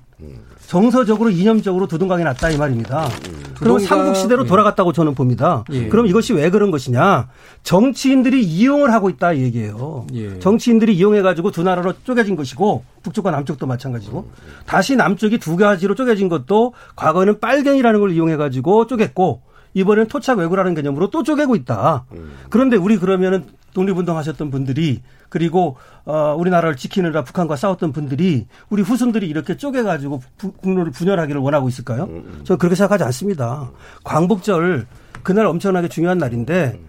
[0.67, 3.07] 정서적으로 이념적으로 두둥강이 났다 이 말입니다.
[3.07, 3.37] 음.
[3.55, 4.47] 그럼 삼국 시대로 예.
[4.47, 5.63] 돌아갔다고 저는 봅니다.
[5.71, 5.87] 예.
[5.87, 7.29] 그럼 이것이 왜 그런 것이냐?
[7.63, 10.05] 정치인들이 이용을 하고 있다 이 얘기예요.
[10.13, 10.39] 예.
[10.39, 14.29] 정치인들이 이용해 가지고 두 나라로 쪼개진 것이고 북쪽과 남쪽도 마찬가지고
[14.65, 19.39] 다시 남쪽이 두 가지로 쪼개진 것도 과거에는 빨갱이라는 걸 이용해 가지고 쪼갰고
[19.77, 22.05] 이번에는 토착 왜구라는 개념으로 또 쪼개고 있다.
[22.13, 22.33] 음.
[22.49, 29.55] 그런데 우리 그러면은 독립운동하셨던 분들이 그리고 어 우리나라를 지키느라 북한과 싸웠던 분들이 우리 후손들이 이렇게
[29.55, 30.23] 쪼개 가지고
[30.63, 32.05] 국로를 분열하기를 원하고 있을까요?
[32.05, 32.41] 음, 음.
[32.43, 33.69] 저 그렇게 생각하지 않습니다.
[34.03, 34.87] 광복절
[35.21, 36.79] 그날 엄청나게 중요한 날인데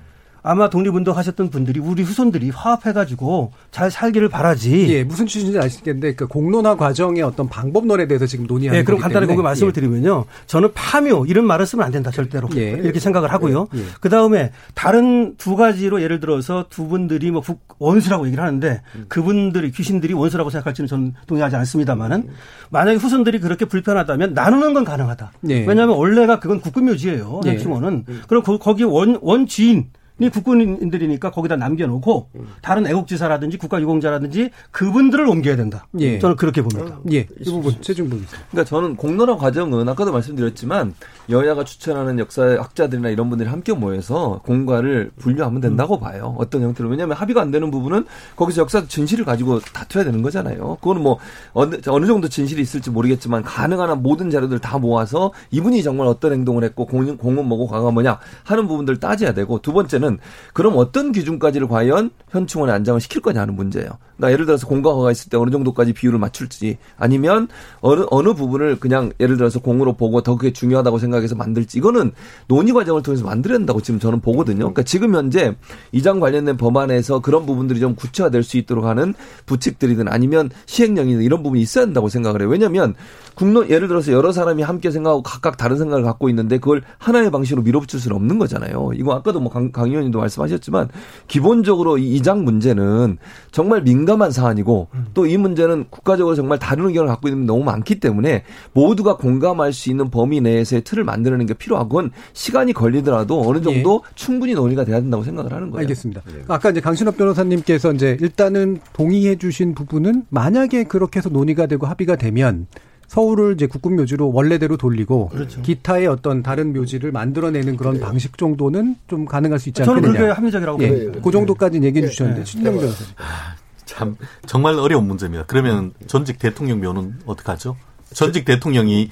[0.43, 4.87] 아마 독립운동 하셨던 분들이 우리 후손들이 화합해가지고 잘 살기를 바라지.
[4.91, 8.81] 예, 무슨 취지인지 아시겠는데 그 공론화 과정의 어떤 방법론에 대해서 지금 논의하는.
[8.81, 9.73] 예, 그럼 간단히 거기 말씀을 예.
[9.73, 10.25] 드리면요.
[10.47, 12.71] 저는 파묘 이런 말을 쓰면 안 된다 절대로 예.
[12.71, 13.69] 이렇게 생각을 하고요.
[13.75, 13.79] 예.
[13.79, 13.85] 예.
[14.01, 17.43] 그 다음에 다른 두 가지로 예를 들어서 두 분들이 뭐
[17.79, 19.05] 원수라고 얘기를 하는데 음.
[19.09, 22.35] 그분들이 귀신들이 원수라고 생각할지는 저는 동의하지 않습니다만은 음.
[22.71, 25.33] 만약에 후손들이 그렇게 불편하다면 나누는 건 가능하다.
[25.51, 25.65] 예.
[25.67, 27.41] 왜냐하면 원래가 그건 국군묘지예요.
[27.45, 28.15] 현충원은 예.
[28.29, 29.85] 그럼 거기 원 원주인 이
[30.19, 32.31] 국군인들이니까 거기다 남겨놓고
[32.63, 35.87] 다른 애국지사라든지 국가유공자라든지 그분들을 옮겨야 된다.
[36.01, 36.19] 예.
[36.19, 36.97] 저는 그렇게 봅니다.
[36.97, 37.27] 어, 예.
[37.41, 40.95] 이 부분 최준봉 그러니까 저는 공론화 과정은 아까도 말씀드렸지만
[41.31, 46.01] 여야가 추천하는 역사학자들이나 이런 분들이 함께 모여서 공과를 분류하면 된다고 음.
[46.01, 46.35] 봐요.
[46.39, 48.07] 어떤 형태로 왜냐하면 합의가 안 되는 부분은
[48.37, 50.79] 거기서 역사 진실을 가지고 다투어야 되는 거잖아요.
[50.81, 51.19] 그거는 뭐
[51.53, 56.33] 어느, 어느 정도 진실이 있을지 모르겠지만 가능한 한 모든 자료들 다 모아서 이분이 정말 어떤
[56.33, 60.19] 행동을 했고 공, 공은 뭐고 과가 뭐냐 하는 부분들 따져야 되고 두 번째는 문제는
[60.55, 63.91] 그럼 어떤 기준까지를 과연 현충원에 안장을 시킬 거냐 하는 문제예요.
[64.17, 67.47] 그러니까 예를 들어서 공과가 있을 때 어느 정도까지 비율을 맞출지 아니면
[67.81, 72.13] 어느 어느 부분을 그냥 예를 들어서 공으로 보고 더 그게 중요하다고 생각해서 만들지 이거는
[72.49, 74.59] 논의 과정을 통해서 만들어야 된다고 지금 저는 보거든요.
[74.59, 75.55] 그러니까 지금 현재
[75.93, 79.15] 이장 관련된 법안에서 그런 부분들이 좀 구체화될 수 있도록 하는
[79.47, 82.49] 부칙들이든 아니면 시행령이든 이런 부분이 있어야 된다고 생각을 해요.
[82.49, 82.95] 왜냐하면
[83.39, 87.63] 국론 예를 들어서 여러 사람이 함께 생각하고 각각 다른 생각을 갖고 있는데 그걸 하나의 방식으로
[87.63, 88.91] 밀어붙일 수는 없는 거잖아요.
[88.95, 90.89] 이거 아까도 뭐 강, 강 의원님도 말씀하셨지만
[91.29, 93.19] 기본적으로 이 이장 문제는
[93.53, 98.01] 정말 민감한 사안이고 또 이 문제는 국가적으로 정말 다른 의견을 갖고 있는 분 너무 많기
[98.01, 103.61] 때문에 모두가 공감할 수 있는 범위 내에서의 틀을 만드는 게 필요하고 건 시간이 걸리더라도 어느
[103.61, 104.13] 정도 예.
[104.15, 105.81] 충분히 논의가 돼야 된다고 생각을 하는 거예요.
[105.81, 106.23] 알겠습니다.
[106.27, 106.43] 네.
[106.49, 112.17] 아까 이제 강신업 변호사님께서 이제 일단은 동의해 주신 부분은 만약에 그렇게 해서 논의가 되고 합의가
[112.17, 112.67] 되면
[113.09, 115.63] 서울을 이제 국군 묘지로 원래대로 돌리고 그렇죠.
[115.63, 118.01] 기타의 어떤 다른 묘지를 만들어내는 그런 네.
[118.01, 120.07] 방식 정도는 좀 가능할 수 있지 않겠느냐.
[120.07, 120.89] 저는 그게 합리적이라고 예.
[120.89, 121.21] 봅니다.
[121.25, 122.11] 그 정도까지는 얘기해 네.
[122.11, 122.63] 주셨는데 네.
[122.63, 123.13] 변호사님.
[123.17, 123.57] 아,
[123.87, 125.45] 참 정말 어려운 문제입니다.
[125.47, 127.77] 그러면 전직 대통령 묘는 어떡하죠?
[128.13, 129.09] 전직 대통령이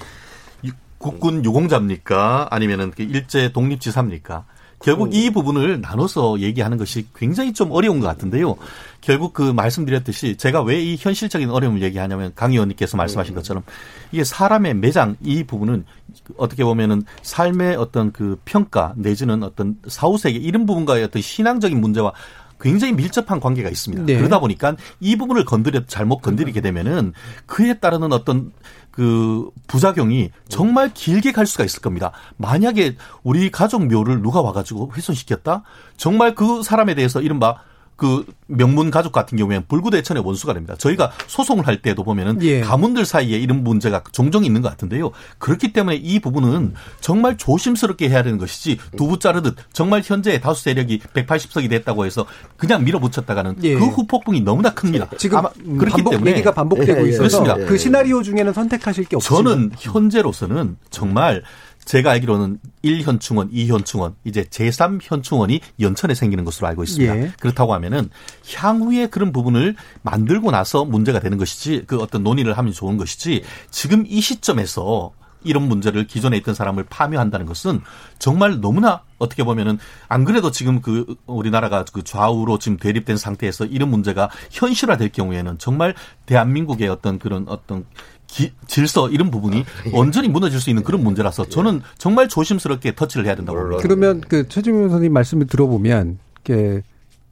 [0.99, 2.47] 국군 유공자입니까?
[2.49, 4.45] 아니면은 그 일제 독립지사입니까?
[4.79, 8.55] 결국 이 부분을 나눠서 얘기하는 것이 굉장히 좀 어려운 것 같은데요.
[9.01, 13.63] 결국 그 말씀드렸듯이 제가 왜 이 현실적인 어려움을 얘기하냐면 강 의원님께서 말씀하신 것처럼
[14.11, 15.85] 이게 사람의 매장 이 부분은
[16.37, 22.13] 어떻게 보면은 삶의 어떤 그 평가 내지는 어떤 사후세계 이런 부분과의 어떤 신앙적인 문제와
[22.59, 24.05] 굉장히 밀접한 관계가 있습니다.
[24.05, 24.17] 네.
[24.17, 27.13] 그러다 보니까 이 부분을 건드려 잘못 건드리게 되면은
[27.45, 28.51] 그에 따르는 어떤
[28.97, 32.13] 그 부작용이 정말 길게 갈 수가 있을 겁니다.
[32.37, 35.61] 만약에 우리 가족 묘를 누가 와가지고 훼손시켰다?
[35.97, 37.61] 정말 그 사람에 대해서 이른바
[37.97, 40.75] 그 명문 가족 같은 경우에는 불구대천의 원수가 됩니다.
[40.77, 42.61] 저희가 소송을 할 때도 보면은 예.
[42.61, 45.11] 가문들 사이에 이런 문제가 종종 있는 것 같은데요.
[45.39, 50.99] 그렇기 때문에 이 부분은 정말 조심스럽게 해야 되는 것이지 두부 자르듯 정말 현재 다수 세력이
[51.13, 52.25] 180석이 됐다고 해서
[52.55, 53.73] 그냥 밀어붙였다가는 예.
[53.73, 55.09] 그 후폭풍이 너무나 큽니다.
[55.17, 57.55] 지금 아마 그렇기 반복, 때문에 얘기가 반복되고 예, 예, 있어서 그렇습니다.
[57.67, 59.49] 그 시나리오 중에는 선택하실 게 없습니다.
[59.49, 61.43] 저는 현재로서는 정말
[61.87, 67.17] 제가 알기로는 1현충원, 2현충원, 이제 제3현충원이 연천에 생기는 것으로 알고 있습니다.
[67.17, 67.31] 예.
[67.39, 68.09] 그렇다고 하면은
[68.53, 74.03] 향후에 그런 부분을 만들고 나서 문제가 되는 것이지 그 어떤 논의를 하면 좋은 것이지 지금
[74.05, 75.13] 이 시점에서
[75.43, 77.81] 이런 문제를 기존에 있던 사람을 파묘한다는 것은
[78.19, 79.79] 정말 너무나 어떻게 보면은
[80.09, 85.95] 안 그래도 지금 그 우리나라가 그 좌우로 지금 대립된 상태에서 이런 문제가 현실화될 경우에는 정말
[86.25, 87.85] 대한민국의 어떤 그런 어떤
[88.27, 93.35] 기, 질서 이런 부분이 완전히 무너질 수 있는 그런 문제라서 저는 정말 조심스럽게 터치를 해야
[93.35, 93.81] 된다고 봅니다.
[93.81, 96.81] 그러면 그 최진명 선생님 말씀을 들어보면 그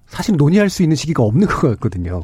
[0.08, 2.24] 사실 논의할 수 있는 시기가 없는 것 같거든요.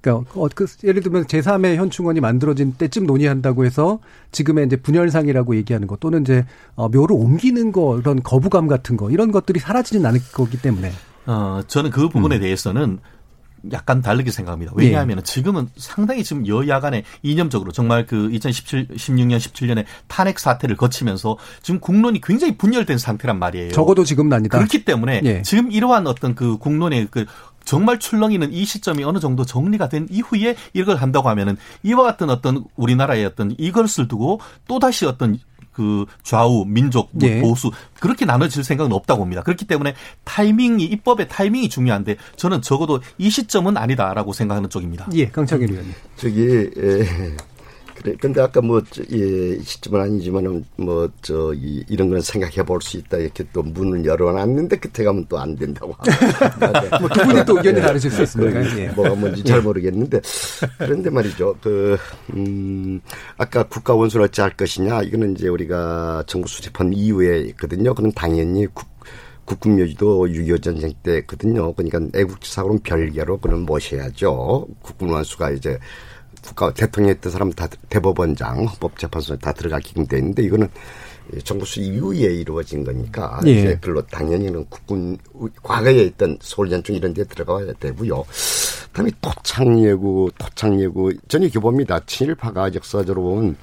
[0.00, 3.98] 그러니까 어, 그 예를 들면 제3의 현충원이 만들어진 때쯤 논의한다고 해서
[4.32, 9.10] 지금의 이제 분열상이라고 얘기하는 것 또는 이제 어, 묘를 옮기는 거 이런 거부감 같은 거
[9.10, 10.92] 이런 것들이 사라지진 않을 거기 때문에
[11.26, 12.40] 어 저는 그 부분에 음.
[12.40, 12.98] 대해서는
[13.72, 14.72] 약간 다르게 생각합니다.
[14.74, 15.22] 왜냐하면 네.
[15.22, 21.80] 지금은 상당히 지금 여야 간에 이념적으로 정말 그 2017, 16년, 17년에 탄핵 사태를 거치면서 지금
[21.80, 23.72] 국론이 굉장히 분열된 상태란 말이에요.
[23.72, 24.56] 적어도 지금은 아니다.
[24.56, 25.42] 그렇기 때문에 네.
[25.42, 27.26] 지금 이러한 어떤 그 국론의 그
[27.64, 32.64] 정말 출렁이는 이 시점이 어느 정도 정리가 된 이후에 이걸 한다고 하면은 이와 같은 어떤
[32.76, 35.38] 우리나라의 어떤 이것을 두고 또 다시 어떤
[35.72, 37.40] 그 좌우 민족 뭐 예.
[37.40, 39.42] 보수 그렇게 나눠질 생각은 없다고 봅니다.
[39.42, 39.94] 그렇기 때문에
[40.24, 45.08] 타이밍이 입법의 타이밍이 중요한데 저는 적어도 이 시점은 아니다라고 생각하는 쪽입니다.
[45.14, 45.94] 예, 강창일 의원님.
[46.16, 47.36] 저기 에,
[48.02, 48.14] 그래.
[48.18, 48.80] 근데 아까 뭐,
[49.12, 53.18] 예, 시점은 아니지만은 뭐, 저, 이, 이런 건 생각해 볼 수 있다.
[53.18, 55.94] 이렇게 또 문을 열어놨는데 끝에 가면 또 안 된다고.
[57.00, 58.78] 뭐두 분이 또 의견이 다르실 수 있습니다.
[58.78, 58.88] 예.
[58.90, 60.20] 뭐가 뭔지 잘 모르겠는데.
[60.78, 61.56] 그런데 말이죠.
[61.60, 61.98] 그,
[62.34, 63.00] 음,
[63.36, 65.02] 아까 국가 원수를 어찌 할 것이냐.
[65.02, 67.92] 이거는 이제 우리가 정부 수립한 이후에 있거든요.
[67.94, 68.86] 그는 당연히 국,
[69.44, 71.72] 국군묘지도 6.25 전쟁 때거든요.
[71.74, 74.66] 그러니까 애국지사로는 별개로 그는 모셔야죠.
[74.82, 75.78] 국군 원수가 이제
[76.42, 80.68] 국가 대통령 했던 사람 다 대법원장 헌법재판소에 다 들어가게끔 돼 있는데 이거는
[81.44, 83.50] 정부 수 이후에 이루어진 거니까 예.
[83.52, 85.18] 이제 별로 당연히는 국군
[85.62, 88.24] 과거에 있던 서울전총 이런 데 들어가야 되고요.
[88.88, 92.00] 그다음에 토착예구, 토착예구 전혀 교봅니다.
[92.06, 93.56] 친일파가 역사적으로 보면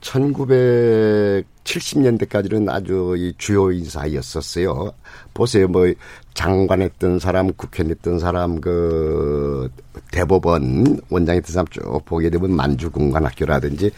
[0.00, 4.92] 1970년대까지는 아주 이 주요 인사였었어요.
[5.34, 5.68] 보세요.
[5.68, 5.92] 뭐
[6.34, 9.70] 장관했던 사람, 국회의원했던 사람, 그
[10.12, 13.90] 대법원 원장했던 사람 쭉 보게 되면 만주공관학교라든지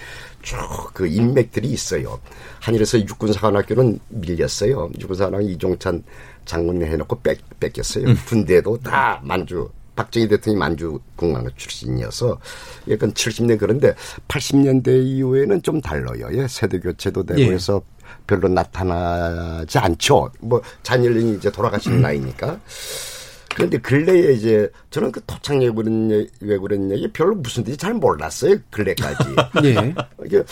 [0.43, 0.59] 쭉
[1.01, 2.21] 그 인맥들이 있어요.
[2.61, 4.91] 한일에서 육군사관학교는 밀렸어요.
[5.01, 6.05] 육군사관학교 이종찬
[6.45, 8.09] 장군 해놓고 뺏, 뺏겼어요.
[8.09, 8.17] 음.
[8.27, 9.71] 군대도 다 만주
[10.01, 12.39] 박정희 대통령이 만주공항 출신이어서
[12.89, 13.95] 약간 70년 그런데
[14.29, 16.29] 80년대 이후에는 좀 달라요.
[16.33, 17.51] 예, 세대 교체도 되고 예.
[17.53, 17.83] 해서
[18.27, 20.31] 별로 나타나지 않죠.
[20.41, 22.03] 뭐 잔일린이 이제 돌아가시는 음.
[22.03, 22.59] 나이니까.
[23.55, 28.57] 그런데 근래에 이제 저는 그 토착 외구는 외구는 얘기 별로 무슨 뜻인지 잘 몰랐어요.
[28.71, 29.25] 근래까지.
[29.65, 29.95] 예.
[30.25, 30.43] 이게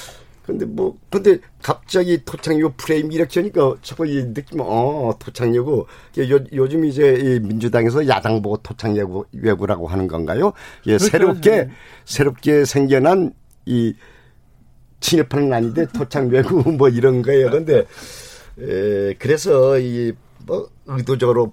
[0.49, 5.87] 근데 뭐 근데 갑자기 토착유 프레임 이렇게 하니까 자꾸 이 느낌 어 토착유고
[6.31, 10.53] 요, 요즘 이제 이 민주당에서 야당 보고 토착유구 외구라고 하는 건가요?
[10.87, 11.05] 예, 그렇죠.
[11.05, 11.71] 새롭게 네.
[12.05, 13.33] 새롭게 생겨난
[13.67, 13.95] 이
[15.01, 17.51] 친일파는 아닌데 토착 외구 뭐 이런 거예요.
[17.51, 17.85] 근데
[18.59, 20.13] 에 그래서 이
[20.49, 21.53] 뭐 의도적으로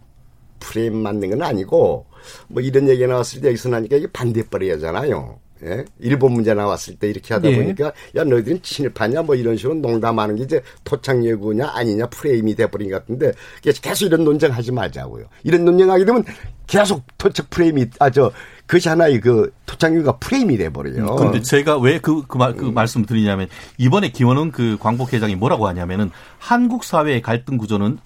[0.60, 2.06] 프레임 만든 건 아니고
[2.48, 5.40] 뭐 이런 얘기가 나왔을 때 여기서 나니까 이게 반대벌이잖아요.
[5.64, 5.86] 예?
[6.00, 7.56] 일본 문제 나왔을 때 이렇게 하다 예.
[7.56, 13.00] 보니까 야 너희들은 친일파냐 뭐 이런 식으로 농담하는 게 이제 토착예구냐 아니냐 프레임이 돼버린 것
[13.00, 13.32] 같은데
[13.62, 15.26] 계속 이런 논쟁하지 말자고요.
[15.44, 16.24] 이런 논쟁하게 되면
[16.68, 18.32] 계속 토착 프레임이 아 저
[18.66, 21.06] 그것이 하나의 그 토착예구가 프레임이 돼버려요.
[21.06, 23.48] 음, 근데 제가 왜그 그, 말, 그 말씀 드리냐면
[23.78, 28.00] 이번에 김원훈 그 광복 회장이 뭐라고 하냐면은 한국 사회의 갈등 구조는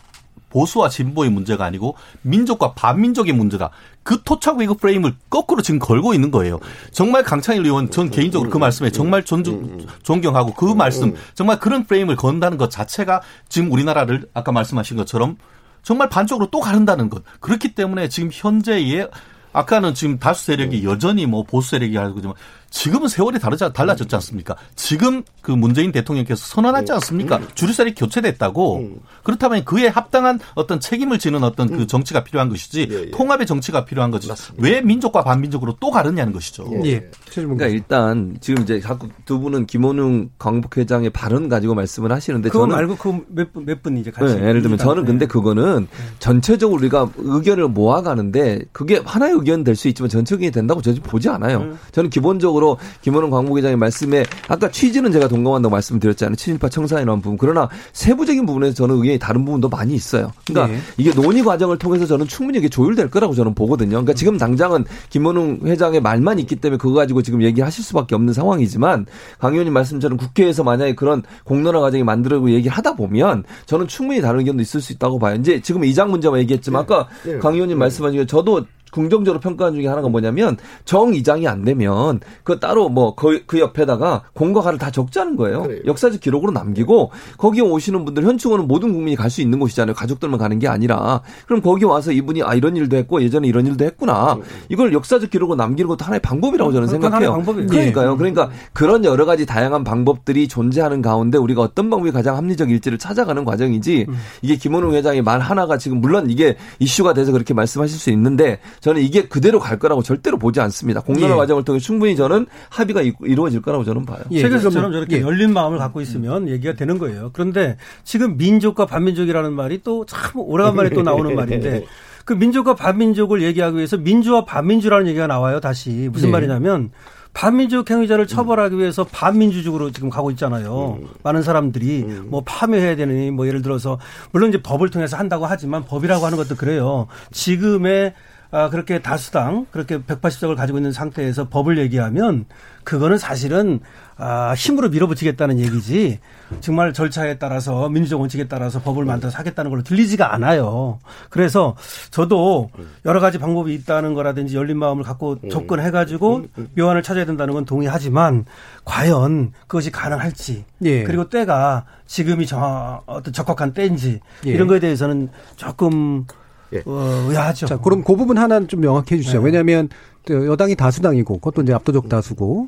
[0.50, 3.70] 보수와 진보의 문제가 아니고 민족과 반민족의 문제다.
[4.04, 6.60] 그 토착 외교 프레임을 거꾸로 지금 걸고 있는 거예요.
[6.92, 12.16] 정말 강창일 의원 전 개인적으로 그 말씀에 정말 존중 존경하고 그 말씀 정말 그런 프레임을
[12.16, 15.38] 건다는 것 자체가 지금 우리나라를 아까 말씀하신 것처럼
[15.84, 17.24] 정말 반쪽으로 또 가른다는 것.
[17.40, 19.10] 그렇기 때문에 지금 현재의
[19.54, 22.36] 아까는 지금 다수 세력이 여전히 뭐 보수 세력이 하고 그지만
[22.70, 24.56] 지금은 세월이 다르자 달라졌지 않습니까?
[24.76, 27.38] 지금 그 문재인 대통령께서 선언하지 않습니까?
[27.38, 27.48] 음.
[27.56, 28.78] 주류세력이 교체됐다고.
[28.78, 29.00] 음.
[29.24, 31.88] 그렇다면 그에 합당한 어떤 책임을 지는 어떤 그 음.
[31.88, 33.12] 정치가 필요한 것이지 예, 예.
[33.12, 34.28] 통합의 정치가 필요한 거지.
[34.28, 34.68] 맞습니다.
[34.68, 36.70] 왜 민족과 반민족으로 또 가르냐는 것이죠.
[36.84, 36.90] 예.
[36.90, 37.12] 예.
[37.34, 42.76] 그러니까 일단 지금 이제 자꾸 두 분은 김원웅 광복회장의 발언 가지고 말씀을 하시는데 그거 저는
[42.76, 45.98] 말고 그몇분 몇 분 이제 같이 네, 예를 들면 저는 근데 그거는 네.
[46.20, 51.60] 전체적으로 우리가 의견을 모아가는데 그게 하나의 의견 될 수 있지만 전체적이 된다고 저는 보지 않아요.
[51.60, 51.80] 음.
[51.94, 56.36] 저는 기본적으로 기본적으로 김원훈 광무기장의 말씀에 아까 취지는 제가 동감한다고 말씀드렸잖아요.
[56.36, 57.38] 친일파 청산이라는 부분.
[57.38, 60.32] 그러나 세부적인 부분에서 저는 의견이 다른 부분도 많이 있어요.
[60.46, 60.80] 그러니까 네.
[60.98, 63.92] 이게 논의 과정을 통해서 저는 충분히 이게 조율될 거라고 저는 보거든요.
[63.92, 69.06] 그러니까 지금 당장은 김원웅 회장의 말만 있기 때문에 그거 가지고 지금 얘기하실 수밖에 없는 상황이지만
[69.40, 74.40] 강 의원님 말씀처럼 국회에서 만약에 그런 공론화 과정이 만들고 얘기를 하다 보면 저는 충분히 다른
[74.42, 75.36] 의견도 있을 수 있다고 봐요.
[75.40, 76.94] 이제 지금 이장 문제만 얘기했지만 네.
[76.94, 77.40] 아까 네.
[77.40, 82.60] 강 의원님 말씀하신 게 저도 긍정적으로 평가한 중에 하나가 뭐냐면 정 이장이 안 되면 그
[82.60, 85.64] 따로 뭐그 그 옆에다가 공과 가를 다 적자는 거예요.
[85.64, 85.82] 그래요.
[85.86, 89.94] 역사적 기록으로 남기고 거기에 오시는 분들 현충원은 모든 국민이 갈 수 있는 곳이잖아요.
[89.94, 93.86] 가족들만 가는 게 아니라 그럼 거기 와서 이분이 아 이런 일도 했고 예전에 이런 일도
[93.86, 94.34] 했구나.
[94.34, 94.42] 음.
[94.70, 97.34] 이걸 역사적 기록으로 남기는 것도 하나의 방법이라고 저는 생각해요.
[97.70, 98.18] 그러니까요.
[98.18, 104.08] 그러니까 그런 여러 가지 다양한 방법들이 존재하는 가운데 우리가 어떤 방법이 가장 합리적일지를 찾아가는 과정이지
[104.10, 104.16] 음.
[104.42, 109.02] 이게 김원웅 회장의 말 하나가 지금 물론 이게 이슈가 돼서 그렇게 말씀하실 수 있는데 저는
[109.02, 111.02] 이게 그대로 갈 거라고 절대로 보지 않습니다.
[111.02, 111.38] 공론화 예.
[111.38, 114.20] 과정을 통해 충분히 저는 합의가 이루어질 거라고 저는 봐요.
[114.32, 114.42] 예.
[114.42, 115.22] 세계에서처럼 저렇게 예.
[115.22, 117.30] 열린 마음을 갖고 있으면 얘기가 되는 거예요.
[117.34, 121.86] 그런데 지금 민족과 반민족이라는 말이 또 참 오래간만에 또 나오는 말인데
[122.26, 125.60] 그 민족과 반민족을 얘기하기 위해서 민주와 반민주라는 얘기가 나와요.
[125.60, 126.34] 다시 무슨 네.
[126.34, 126.92] 말이냐면
[127.34, 131.00] 반민족 행위자를 처벌하기 위해서 반민주적으로 지금 가고 있잖아요.
[131.02, 131.08] 음.
[131.24, 132.28] 많은 사람들이 음.
[132.30, 134.00] 뭐 파묘해야 되느니 뭐 예를 들어서
[134.32, 137.08] 물론 이제 법을 통해서 한다고 하지만 법이라고 하는 것도 그래요.
[137.32, 138.14] 지금의
[138.52, 142.46] 아, 그렇게 다수당 그렇게 180석을 가지고 있는 상태에서 법을 얘기하면
[142.84, 143.80] 그거는 사실은
[144.18, 146.20] 아, 힘으로 밀어붙이겠다는 얘기지
[146.60, 151.00] 정말 절차에 따라서 민주적 원칙에 따라서 법을 만들어서 하겠다는 걸로 들리지가 않아요.
[151.30, 151.76] 그래서
[152.10, 152.72] 저도
[153.06, 156.46] 여러 가지 방법이 있다는 거라든지 열린 마음을 갖고 접근해 가지고
[156.76, 158.46] 묘안을 찾아야 된다는 건 동의하지만
[158.84, 161.04] 과연 그것이 가능할지 예.
[161.04, 164.50] 그리고 때가 지금이 저, 어떤 적확한 때인지 예.
[164.50, 166.26] 이런 거에 대해서는 조금
[166.74, 166.84] 예.
[166.86, 167.66] 어, 의아하죠.
[167.66, 169.40] 자, 그럼 그 부분 하나는 좀 명확해 주시죠.
[169.40, 169.46] 네.
[169.46, 169.90] 왜냐하면
[170.30, 172.68] 여당이 다수당이고 그것도 이제 압도적 다수고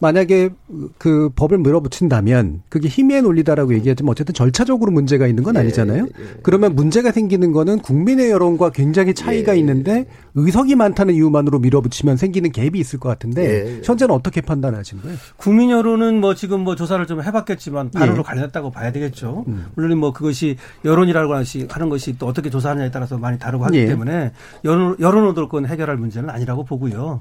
[0.00, 0.50] 만약에
[0.98, 6.02] 그 법을 밀어붙인다면 그게 힘의 논리다라고 얘기하지만 어쨌든 절차적으로 문제가 있는 건 예, 아니잖아요.
[6.18, 6.28] 예, 예.
[6.42, 12.50] 그러면 문제가 생기는 거는 국민의 여론과 굉장히 차이가 예, 있는데 의석이 많다는 이유만으로 밀어붙이면 생기는
[12.50, 13.80] 갭이 있을 것 같은데 예, 예.
[13.84, 15.16] 현재는 어떻게 판단하신 거예요?
[15.36, 19.44] 국민 여론은 뭐 지금 뭐 조사를 좀 해봤겠지만 반으로 갈렸다고 봐야 되겠죠.
[19.46, 19.66] 음.
[19.76, 24.32] 물론 뭐 그것이 여론이라고 하는 것이 또 어떻게 조사하느냐에 따라서 많이 다르고 하기 때문에
[24.64, 27.20] 여론 여론 얻을 해결할 문제는 아니라고 보고요.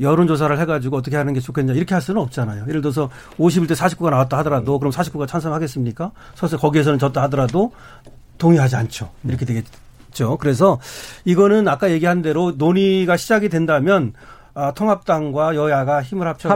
[0.00, 2.64] 여론 조사를 해가지고 어떻게 하는 게 좋겠냐 이렇게 할 수는 없잖아요.
[2.68, 6.12] 예를 들어서 51대 49가 나왔다 하더라도 그럼 49가 찬성하겠습니까?
[6.34, 7.72] 서서 거기에서는 졌다 하더라도
[8.38, 9.10] 동의하지 않죠.
[9.24, 10.36] 이렇게 되겠죠.
[10.38, 10.80] 그래서
[11.24, 14.12] 이거는 아까 얘기한 대로 논의가 시작이 된다면
[14.54, 16.54] 아, 통합당과 여야가 힘을 합쳐서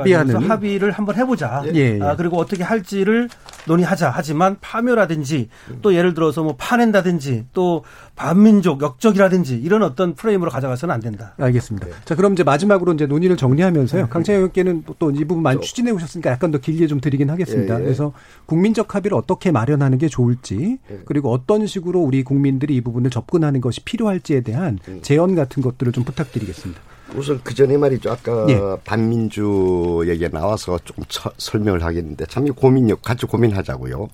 [0.49, 1.63] 합의를 한번 해보자.
[1.75, 2.01] 예, 예.
[2.03, 3.29] 아, 그리고 어떻게 할지를
[3.67, 4.11] 논의하자.
[4.15, 5.49] 하지만 파묘라든지
[5.83, 7.83] 또 예를 들어서 뭐 파낸다든지 또
[8.15, 11.35] 반민족 역적이라든지 이런 어떤 프레임으로 가져가서는 안 된다.
[11.39, 11.87] 알겠습니다.
[11.87, 11.93] 네.
[12.05, 14.03] 자, 그럼 이제 마지막으로 이제 논의를 정리하면서요.
[14.05, 14.09] 네.
[14.09, 17.77] 강창현 의원께는 또 이 부분 많이 추진해 오셨으니까 약간 더 길게 좀 드리긴 하겠습니다.
[17.77, 17.85] 예, 예.
[17.85, 18.13] 그래서
[18.45, 21.01] 국민적 합의를 어떻게 마련하는 게 좋을지 예.
[21.07, 24.99] 그리고 어떤 식으로 우리 국민들이 이 부분을 접근하는 것이 필요할지에 대한 음.
[25.03, 26.81] 제언 같은 것들을 좀 부탁드리겠습니다.
[27.15, 28.11] 우선 그 전에 말이죠.
[28.11, 28.61] 아까 예.
[28.85, 34.09] 반민주 얘기가 나와서 조금 처, 설명을 하겠는데 참 고민, 같이 고민하자고요.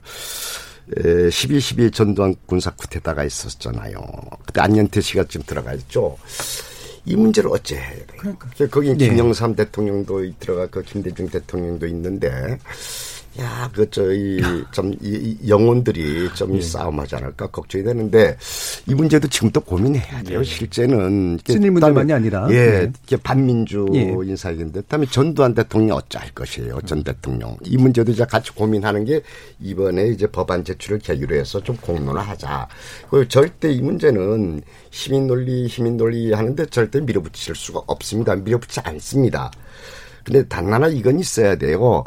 [0.96, 3.94] 에, 12, 12 전두환 군사 쿠데타가 있었잖아요.
[4.46, 6.18] 그때 안현태 씨가 지금 들어가 있죠.
[7.04, 8.06] 이 문제를 어째 해야 돼요.
[8.18, 8.48] 그러니까.
[8.70, 8.94] 거기 예.
[8.94, 12.58] 김영삼 대통령도 들어가 그 김대중 대통령도 있는데
[13.40, 16.60] 야, 그, 저, 이, 좀, 이, 영혼들이 좀 예.
[16.60, 18.36] 싸움하지 않을까 걱정이 되는데,
[18.86, 20.40] 이 문제도 지금 또 고민해야 돼요.
[20.40, 20.44] 예.
[20.44, 21.38] 실제는.
[21.44, 22.46] 친일 문제만이 아니라.
[22.50, 24.02] 예, 이게 반민주 예.
[24.02, 26.80] 인사이긴데, 그다음에 전두환 대통령 어찌할 것이에요.
[26.84, 27.56] 전 대통령.
[27.64, 29.22] 이 문제도 이제 같이 고민하는 게
[29.60, 32.68] 이번에 이제 법안 제출을 계기로 해서 좀 공론화 하자.
[33.10, 34.60] 그리고 절대 이 문제는
[34.90, 38.36] 시민 논리, 시민 논리 하는데 절대 밀어붙일 수가 없습니다.
[38.36, 39.50] 밀어붙지 않습니다.
[40.24, 42.04] 근데 단 하나 이건 있어야 돼요.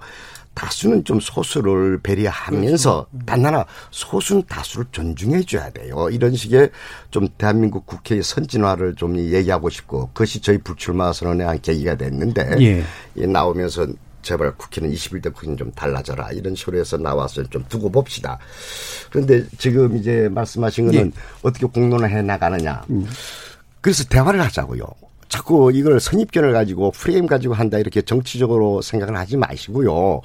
[0.55, 3.25] 다수는 좀 소수를 배려하면서 그렇죠.
[3.25, 6.09] 단 하나 소수는 다수를 존중해 줘야 돼요.
[6.09, 6.71] 이런 식의
[7.11, 12.83] 좀 대한민국 국회의 선진화를 좀 얘기하고 싶고 그것이 저희 불출마 선언의 한 계기가 됐는데 예.
[13.17, 13.85] 예, 나오면서
[14.21, 18.39] 제발 국회는 21대 국회는 좀 달라져라 이런 식으로 해서 나와서 좀 두고 봅시다.
[19.11, 21.21] 그런데 지금 이제 말씀하신 거는 예.
[21.43, 22.83] 어떻게 공론을 해 나가느냐.
[22.89, 23.05] 음.
[23.81, 24.83] 그래서 대화를 하자고요.
[25.27, 30.21] 자꾸 이걸 선입견을 가지고 프레임 가지고 한다 이렇게 정치적으로 생각을 하지 마시고요.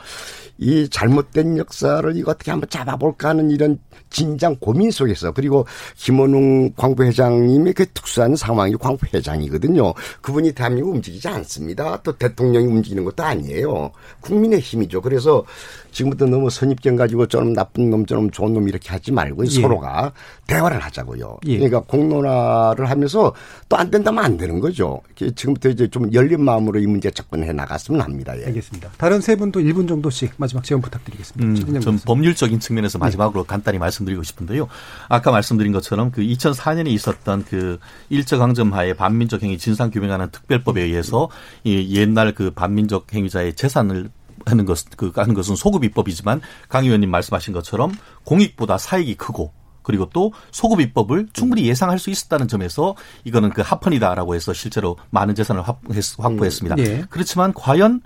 [0.60, 3.78] 이 잘못된 역사를 이거 어떻게 한번 잡아볼까 하는 이런
[4.10, 9.94] 진장 고민 속에서 그리고 김원웅 광부회장님의 그 특수한 상황이 광부회장이거든요.
[10.20, 12.00] 그분이 대한민국 움직이지 않습니다.
[12.02, 13.90] 또 대통령이 움직이는 것도 아니에요.
[14.20, 15.00] 국민의 힘이죠.
[15.00, 15.44] 그래서
[15.92, 19.50] 지금부터 너무 선입견 가지고 저놈 나쁜 놈, 저놈 좋은 놈 이렇게 하지 말고 예.
[19.50, 20.12] 서로가
[20.46, 21.38] 대화를 하자고요.
[21.46, 21.56] 예.
[21.56, 23.32] 그러니까 공론화를 하면서
[23.68, 25.00] 또 안 된다면 안 되는 거죠.
[25.14, 28.38] 지금부터 이제 좀 열린 마음으로 이 문제 접근해 나갔으면 합니다.
[28.38, 28.44] 예.
[28.44, 28.90] 알겠습니다.
[28.98, 31.72] 다른 세 분도 1분 정도씩 마지막 제언 부탁드리겠습니다.
[31.72, 33.04] 음, 좀 법률적인 측면에서 네.
[33.04, 33.46] 마지막으로 네.
[33.46, 34.68] 간단히 말씀드리고 싶은데요.
[35.08, 37.78] 아까 말씀드린 것처럼 그 2004년에 있었던 그
[38.08, 41.28] 일제강점하에 반민족 행위 진상 규명하는 특별법에 의해서
[41.64, 44.10] 이 옛날 그 반민족 행위자의 재산을
[44.46, 47.92] 하는 것, 그, 하는 것은 소급 입법이지만 강 의원님 말씀하신 것처럼
[48.24, 52.94] 공익보다 사익이 크고 그리고 또 소급 입법을 충분히 예상할 수 있었다는 점에서
[53.24, 56.76] 이거는 그 합헌이다라고 해서 실제로 많은 재산을 확보했습니다.
[56.76, 57.04] 음, 예.
[57.10, 58.00] 그렇지만 과연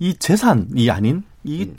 [0.00, 1.70] 이 재산이 아닌 이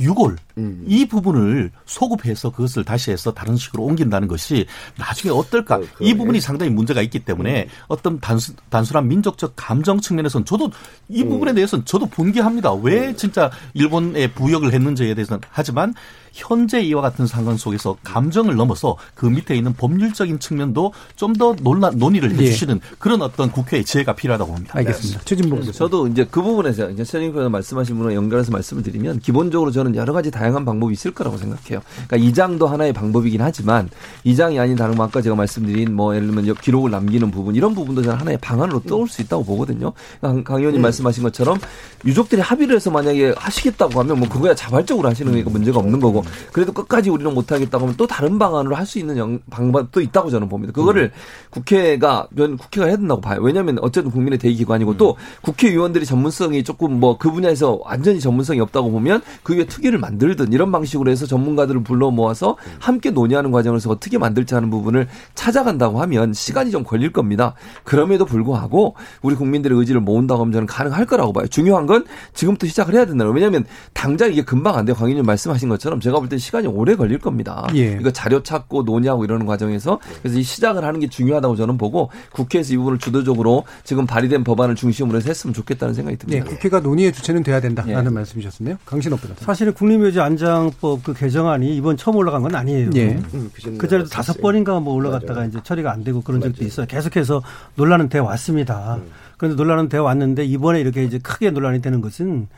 [0.00, 0.84] 유골 음.
[0.86, 4.66] 이 부분을 소급해서 그것을 다시 해서 다른 식으로 옮긴다는 것이
[4.96, 5.78] 나중에 어떨까?
[5.78, 7.68] 그, 이 부분이 상당히 문제가 있기 때문에 음.
[7.88, 10.70] 어떤 단순, 단순한 민족적 감정 측면에서는 저도
[11.08, 11.28] 이 음.
[11.28, 12.72] 부분에 대해서는 저도 분개합니다.
[12.74, 13.16] 왜 음.
[13.16, 15.94] 진짜 일본에 부역을 했는지에 대해서는 하지만
[16.32, 22.32] 현재 이와 같은 상황 속에서 감정을 넘어서 그 밑에 있는 법률적인 측면도 좀 더 논의를
[22.32, 22.46] 예.
[22.46, 22.96] 해주시는 예.
[22.98, 24.78] 그런 어떤 국회의 지혜가 필요하다고 봅니다.
[24.78, 25.20] 알겠습니다.
[25.24, 25.72] 최진봉 네.
[25.72, 30.30] 저도 이제 그 부분에서 이제 선생님께서 말씀하신 부분과 연결해서 말씀을 드리면 기본적으로 저는 여러 가지
[30.30, 31.80] 다양한 방법이 있을 거라고 생각해요.
[31.94, 33.88] 그러니까 이장도 하나의 방법이긴 하지만
[34.24, 38.02] 이장이 아닌 다른 뭐 아까 제가 말씀드린 뭐 예를 들면 기록을 남기는 부분 이런 부분도
[38.02, 39.92] 저는 하나의 방안으로 떠올 수 있다고 보거든요.
[40.20, 40.86] 그러니까 강 의원님 네.
[40.86, 41.58] 말씀하신 것처럼
[42.04, 46.17] 유족들이 합의를 해서 만약에 하시겠다고 하면 뭐 그거야 자발적으로 하시는 거니까 문제가 없는 거고
[46.52, 50.72] 그래도 끝까지 우리는 못하겠다고 하면 또 다른 방안으로 할 수 있는 방법도 있다고 저는 봅니다.
[50.72, 51.18] 그거를 음.
[51.50, 52.26] 국회가
[52.58, 53.38] 국회가 해야 된다고 봐요.
[53.42, 54.96] 왜냐하면 어쨌든 국민의 대의기관이고 음.
[54.96, 60.52] 또 국회의원들이 전문성이 조금 뭐 그 분야에서 완전히 전문성이 없다고 보면 그 위에 특위를 만들든
[60.52, 62.72] 이런 방식으로 해서 전문가들을 불러 모아서 음.
[62.78, 67.54] 함께 논의하는 과정에서 어떻게 만들지 하는 부분을 찾아간다고 하면 시간이 좀 걸릴 겁니다.
[67.84, 71.46] 그럼에도 불구하고 우리 국민들의 의지를 모은다고 하면 저는 가능할 거라고 봐요.
[71.48, 73.34] 중요한 건 지금부터 시작을 해야 된다는 거예요.
[73.34, 74.94] 왜냐하면 당장 이게 금방 안 돼요.
[74.96, 77.66] 광인님 말씀하신 것처럼 제가 볼 때 시간이 오래 걸릴 겁니다.
[77.74, 77.98] 예.
[78.00, 82.72] 이거 자료 찾고 논의하고 이러는 과정에서 그래서 이 시작을 하는 게 중요하다고 저는 보고 국회에서
[82.72, 86.44] 이 부분을 주도적으로 지금 발의된 법안을 중심으로 해서 했으면 좋겠다는 생각이 듭니다.
[86.44, 88.14] 예, 국회가 논의의 주체는 돼야 된다라는 예.
[88.14, 88.76] 말씀이셨네요.
[88.86, 89.44] 강신업 변호사.
[89.44, 92.90] 사실은 국립묘지 안장법 그 개정안이 이번 처음 올라간 건 아니에요.
[92.94, 93.08] 예.
[93.34, 95.48] 음, 그, 그 전에도 다섯 번인가 뭐 올라갔다가 맞아요.
[95.48, 96.52] 이제 처리가 안 되고 그런 맞아요.
[96.52, 96.86] 적도 있어요.
[96.86, 97.42] 계속해서
[97.74, 98.96] 논란은 돼 왔습니다.
[98.96, 99.10] 음.
[99.36, 102.48] 그런데 논란은 되어 왔는데 이번에 이렇게 이제 크게 논란이 되는 것은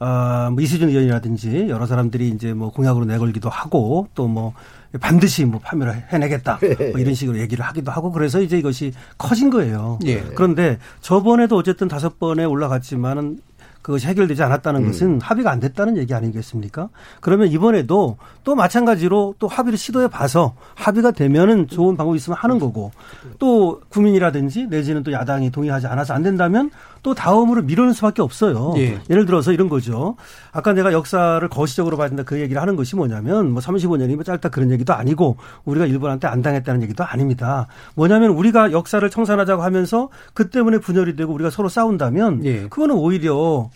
[0.00, 4.52] 어, 뭐 이수준 의원이라든지 여러 사람들이 이제 뭐 공약으로 내걸기도 하고 또 뭐
[5.00, 6.58] 반드시 뭐 판매를 해내겠다
[6.92, 9.98] 뭐 이런 식으로 얘기를 하기도 하고 그래서 이제 이것이 커진 거예요.
[10.06, 10.20] 예.
[10.34, 13.38] 그런데 저번에도 어쨌든 다섯 번에 올라갔지만은
[13.82, 14.86] 그것이 해결되지 않았다는 음.
[14.88, 16.90] 것은 합의가 안 됐다는 얘기 아니겠습니까?
[17.20, 22.92] 그러면 이번에도 또 마찬가지로 또 합의를 시도해 봐서 합의가 되면은 좋은 방법이 있으면 하는 거고
[23.38, 26.70] 또 국민이라든지 내지는 또 야당이 동의하지 않아서 안 된다면
[27.02, 28.74] 또 다음으로 미루는 수밖에 없어요.
[28.76, 29.00] 예.
[29.08, 30.16] 를 들어서 이런 거죠.
[30.52, 34.70] 아까 내가 역사를 거시적으로 봐야 그 얘기를 하는 것이 뭐냐면 뭐 35년이면 뭐 짧다 그런
[34.70, 37.68] 얘기도 아니고 우리가 일본한테 안 당했다는 얘기도 아닙니다.
[37.94, 42.62] 뭐냐면 우리가 역사를 청산하자고 하면서 그 때문에 분열이 되고 우리가 서로 싸운다면 예.
[42.68, 43.70] 그거는 오히려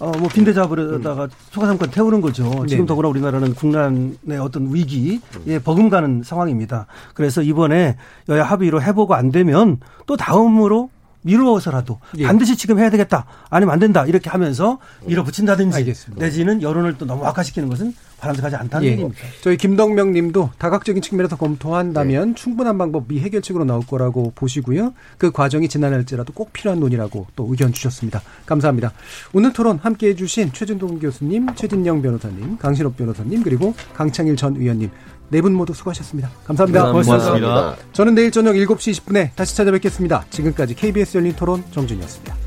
[0.00, 2.66] 어, 뭐 빈대 잡으려다가 초가삼권 태우는 거죠.
[2.66, 5.20] 지금 네 더구나 우리나라는 국난의 어떤 위기에
[5.62, 6.86] 버금가는 상황입니다.
[7.14, 7.96] 그래서 이번에
[8.28, 10.90] 여야 합의로 해보고 안 되면 또 다음으로
[11.22, 12.26] 미루어서라도 예.
[12.26, 13.26] 반드시 지금 해야 되겠다.
[13.50, 14.04] 아니면 안 된다.
[14.06, 16.24] 이렇게 하면서 밀어붙인다든지 알겠습니다.
[16.24, 18.92] 내지는 여론을 또 너무 악화시키는 것은 바람직하지 않다는 예.
[18.92, 19.20] 얘기입니다.
[19.40, 22.34] 저희 김덕명 님도 다각적인 측면에서 검토한다면 네.
[22.34, 24.94] 충분한 방법이 해결책으로 나올 거라고 보시고요.
[25.18, 28.22] 그 과정이 지난할지라도 꼭 필요한 논의라고 또 의견 주셨습니다.
[28.46, 28.92] 감사합니다.
[29.32, 34.90] 오늘 토론 함께 해 주신 최진동 교수님, 최진영 변호사님, 강신업 변호사님, 그리고 강창일 전 의원님.
[35.32, 36.30] 네 분 모두 수고하셨습니다.
[36.44, 36.92] 감사합니다.
[36.92, 37.16] 감사합니다.
[37.16, 37.76] 고맙습니다.
[37.94, 40.26] 저는 내일 저녁 7시 20분에 다시 찾아뵙겠습니다.
[40.28, 42.41] 지금까지 KBS 열린 토론 정준이었습니다.